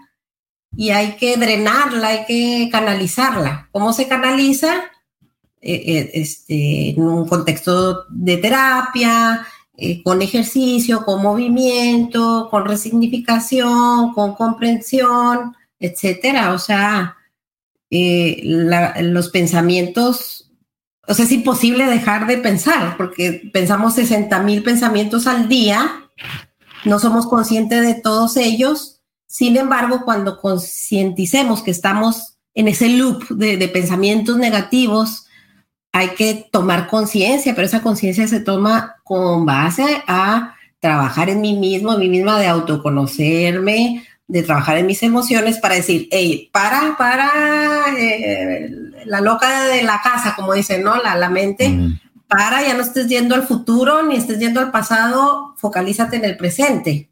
[0.76, 3.70] y hay que drenarla, hay que canalizarla.
[3.72, 4.84] ¿Cómo se canaliza?
[5.62, 9.48] Eh, eh, este, en un contexto de terapia,
[9.78, 16.52] eh, con ejercicio, con movimiento, con resignificación, con comprensión, etcétera.
[16.52, 17.16] O sea,
[17.90, 20.43] los pensamientos
[21.08, 26.10] o sea, es imposible dejar de pensar, porque pensamos 60 mil pensamientos al día,
[26.86, 29.02] no somos conscientes de todos ellos.
[29.28, 35.26] Sin embargo, cuando concienticemos que estamos en ese loop de, pensamientos negativos,
[35.92, 41.58] hay que tomar conciencia, pero esa conciencia se toma con base a trabajar en mí
[41.58, 46.98] mismo, en mí misma, de autoconocerme, de trabajar en mis emociones para decir, hey, para,
[46.98, 47.30] para,
[47.96, 48.68] eh,
[49.06, 50.96] la loca de la casa, como dicen, ¿no?
[50.98, 51.72] La, la mente,
[52.28, 56.36] para, ya no estés yendo al futuro ni estés yendo al pasado, focalízate en el
[56.36, 57.12] presente.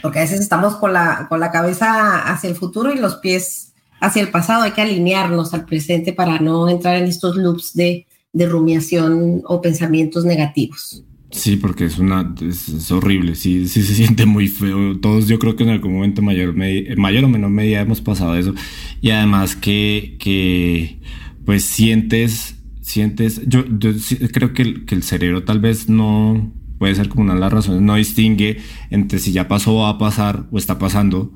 [0.00, 3.74] Porque a veces estamos con la, con la cabeza hacia el futuro y los pies
[4.00, 8.06] hacia el pasado, hay que alinearnos al presente para no entrar en estos loops de,
[8.32, 11.04] de rumiación o pensamientos negativos.
[11.32, 14.98] Sí, porque es una es, horrible, sí, sí se siente muy feo.
[14.98, 18.54] Todos yo creo que en algún momento mayor, mayor o menor medida hemos pasado eso.
[19.00, 21.00] Y además que, que
[21.44, 23.90] pues sientes, sientes, yo, yo
[24.32, 27.52] creo que el, que el cerebro tal vez no, puede ser como una de las
[27.52, 28.58] razones, no distingue
[28.90, 31.32] entre si ya pasó o va a pasar o está pasando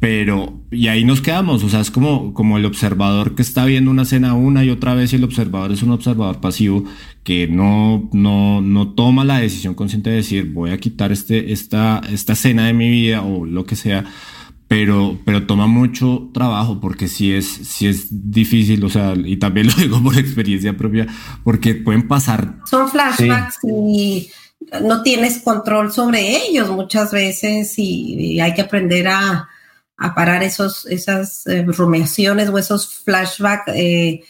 [0.00, 3.90] pero, y ahí nos quedamos, o sea, es como, como el observador que está viendo
[3.90, 6.84] una escena una y otra vez y el observador es un observador pasivo
[7.22, 12.00] que no, no, no toma la decisión consciente de decir voy a quitar este, esta,
[12.10, 14.06] esta escena de mi vida o lo que sea,
[14.68, 19.66] pero, pero toma mucho trabajo porque sí es, sí es difícil, o sea, y también
[19.66, 21.08] lo digo por experiencia propia,
[21.44, 22.54] porque pueden pasar.
[22.64, 24.30] Son flashbacks y
[24.82, 29.46] no tienes control sobre ellos muchas veces y hay que aprender a
[30.00, 33.70] a parar esos, esas eh, rumiaciones o esos flashbacks.
[33.74, 34.22] Eh,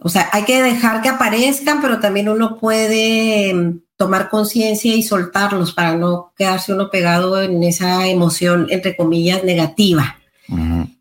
[0.00, 5.02] o sea, hay que dejar que aparezcan, pero también uno puede mm, tomar conciencia y
[5.02, 10.16] soltarlos para no quedarse uno pegado en esa emoción, entre comillas, negativa.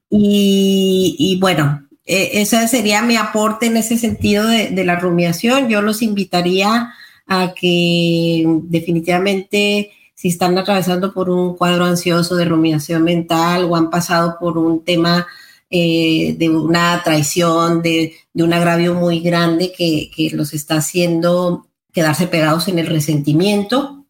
[0.10, 5.70] y, bueno, e, ese sería mi aporte en ese sentido de, de, la rumiación.
[5.70, 6.94] Yo los invitaría
[7.26, 13.92] a que definitivamente si están atravesando por un cuadro ansioso de rumiación mental o han
[13.92, 15.28] pasado por un tema
[15.70, 22.68] eh, de una traición, de, un agravio muy grande que, los está haciendo quedarse pegados
[22.68, 24.08] en el resentimiento.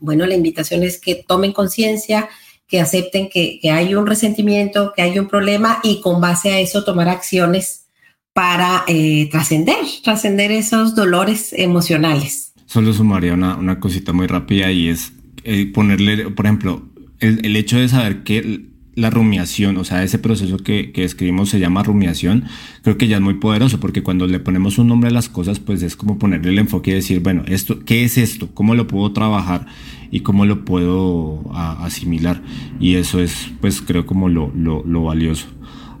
[0.00, 2.28] Bueno, la invitación es que tomen conciencia,
[2.66, 6.84] que acepten que, hay un resentimiento, que hay un problema y con base a eso
[6.84, 7.86] tomar acciones
[8.34, 12.52] para eh, trascender, trascender esos dolores emocionales.
[12.66, 15.12] Solo sumaría una, una cosita muy rápida y es
[15.44, 16.82] eh, ponerle, por ejemplo,
[17.20, 21.48] el, el, hecho de saber que la rumiación, o sea, ese proceso que, que escribimos
[21.48, 22.44] se llama rumiación,
[22.82, 25.60] creo que ya es muy poderoso porque cuando le ponemos un nombre a las cosas,
[25.60, 28.50] pues es como ponerle el enfoque y decir, bueno, esto, ¿qué es esto?
[28.52, 29.66] ¿Cómo lo puedo trabajar?
[30.10, 32.42] ¿Y cómo lo puedo asimilar?
[32.80, 35.46] Y eso es, pues creo como lo, lo, lo valioso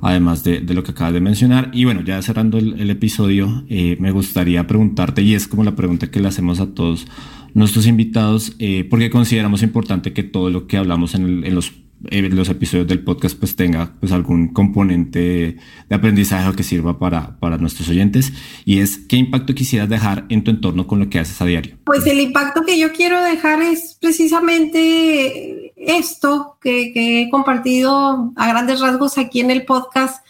[0.04, 1.70] además de, de, lo que acabas de mencionar.
[1.72, 5.76] Y bueno, ya cerrando el, el episodio, eh, me gustaría preguntarte, y es como la
[5.76, 7.06] pregunta que le hacemos a todos
[7.54, 11.72] nuestros invitados, eh, porque consideramos importante que todo lo que hablamos en, los
[12.10, 15.56] los episodios del podcast pues tenga pues algún componente
[15.88, 18.32] de aprendizaje que sirva para, para nuestros oyentes
[18.64, 21.76] y es qué impacto quisieras dejar en tu entorno con lo que haces a diario.
[21.84, 28.48] Pues el impacto que yo quiero dejar es precisamente esto que, que he compartido a
[28.48, 30.24] grandes rasgos aquí en el podcast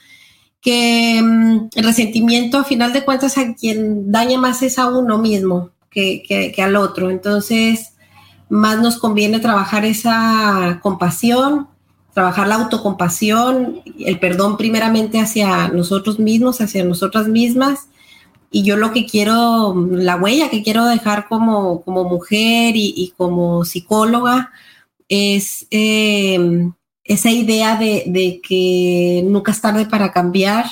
[0.60, 5.16] que mm, el resentimiento a final de cuentas a quien daña más es a uno
[5.16, 7.10] mismo que, al otro.
[7.10, 7.94] Entonces,
[8.48, 11.68] más nos conviene trabajar esa compasión,
[12.14, 17.88] trabajar la autocompasión, el perdón primeramente hacia nosotros mismos, hacia nosotras mismas.
[18.50, 23.64] Y yo lo que quiero, la huella que quiero dejar como, como mujer y, como
[23.64, 24.50] psicóloga
[25.08, 26.72] es em,
[27.04, 30.66] esa idea de, que nunca es tarde para cambiar,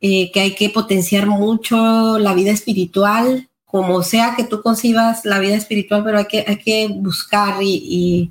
[0.00, 5.38] eh, que hay que potenciar mucho la vida espiritual, como sea que tú concibas la
[5.38, 8.30] vida espiritual, pero hay que, hay que buscar y,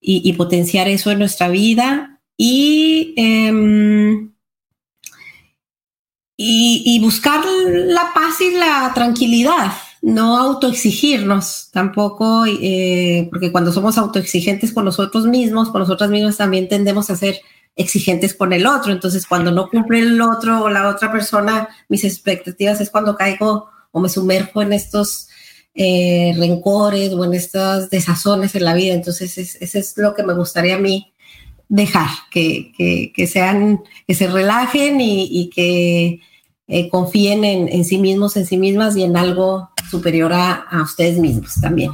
[0.00, 4.32] y, potenciar eso en nuestra vida y, em,
[6.36, 14.72] y, buscar la paz y la tranquilidad, no autoexigirnos tampoco, eh, porque cuando somos autoexigentes
[14.72, 17.40] con nosotros mismos, con nosotras mismas también tendemos a ser
[17.76, 18.92] exigentes con el otro.
[18.92, 23.70] Entonces, cuando no cumple el otro o la otra persona mis expectativas, es cuando caigo
[23.96, 25.28] o me sumerjo en estos
[25.74, 28.92] eh, rencores o en estas desazones en la vida.
[28.92, 31.14] Entonces, eso es lo que me gustaría a mí
[31.70, 32.72] dejar, que,
[33.14, 36.20] que, sean, que se relajen y, que
[36.68, 41.16] eh, confíen en, sí mismos, en sí mismas y en algo superior a, a ustedes
[41.16, 41.92] mismos también.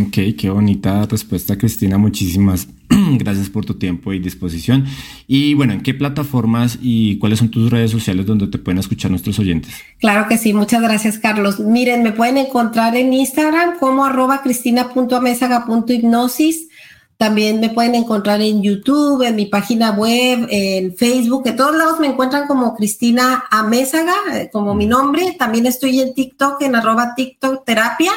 [0.00, 1.98] Ok, qué bonita respuesta, Cristina.
[1.98, 2.68] Muchísimas
[3.18, 4.86] gracias por tu tiempo y disposición.
[5.26, 9.10] Y bueno, ¿en qué plataformas y cuáles son tus redes sociales donde te pueden escuchar
[9.10, 9.74] nuestros oyentes?
[9.98, 11.60] Claro que sí, muchas gracias, Carlos.
[11.60, 16.68] Miren, me pueden encontrar en Instagram como arroba cristina.amesaga.hipnosis.
[17.18, 21.46] También me pueden encontrar en YouTube, en mi página web, en Facebook.
[21.46, 25.36] En todos lados me encuentran como Cristina Amézaga, eh, como mi nombre.
[25.38, 28.10] También estoy en TikTok, en arroba TikTok Terapia.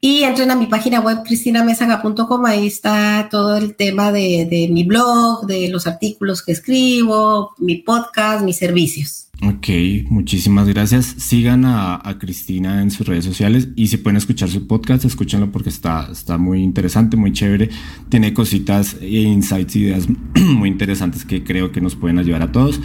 [0.00, 4.84] Y entren a mi página web cristinamesaga.com, ahí está todo el tema de, de, mi
[4.84, 9.27] blog, de los artículos que escribo, mi podcast, mis servicios.
[9.40, 9.68] Ok,
[10.10, 11.14] muchísimas gracias.
[11.16, 15.68] Sigan a, Cristina en sus redes sociales y si pueden escuchar su podcast, escúchenlo porque
[15.68, 17.70] está, está muy interesante, muy chévere.
[18.08, 22.80] Tiene cositas e insights, ideas muy interesantes que creo que nos pueden ayudar a todos.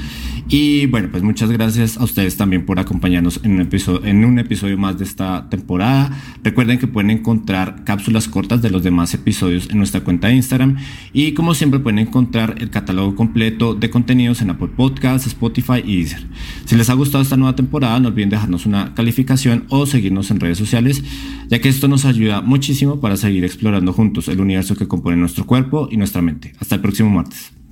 [0.47, 4.37] Y bueno, pues muchas gracias a ustedes también por acompañarnos en un episodio, en un
[4.37, 6.11] episodio más de esta temporada.
[6.43, 10.77] Recuerden que pueden encontrar cápsulas cortas de los demás episodios en nuestra cuenta de Instagram
[11.13, 15.95] y como siempre pueden encontrar el catálogo completo de contenidos en Apple Podcasts, Spotify y
[15.95, 16.27] Deezer.
[16.65, 20.39] Si les ha gustado esta nueva temporada, no olviden dejarnos una calificación o seguirnos en
[20.39, 21.03] redes sociales,
[21.49, 25.45] ya que esto nos ayuda muchísimo para seguir explorando juntos el universo que compone nuestro
[25.45, 26.53] cuerpo y nuestra mente.
[26.59, 27.62] Hasta el próximo martes.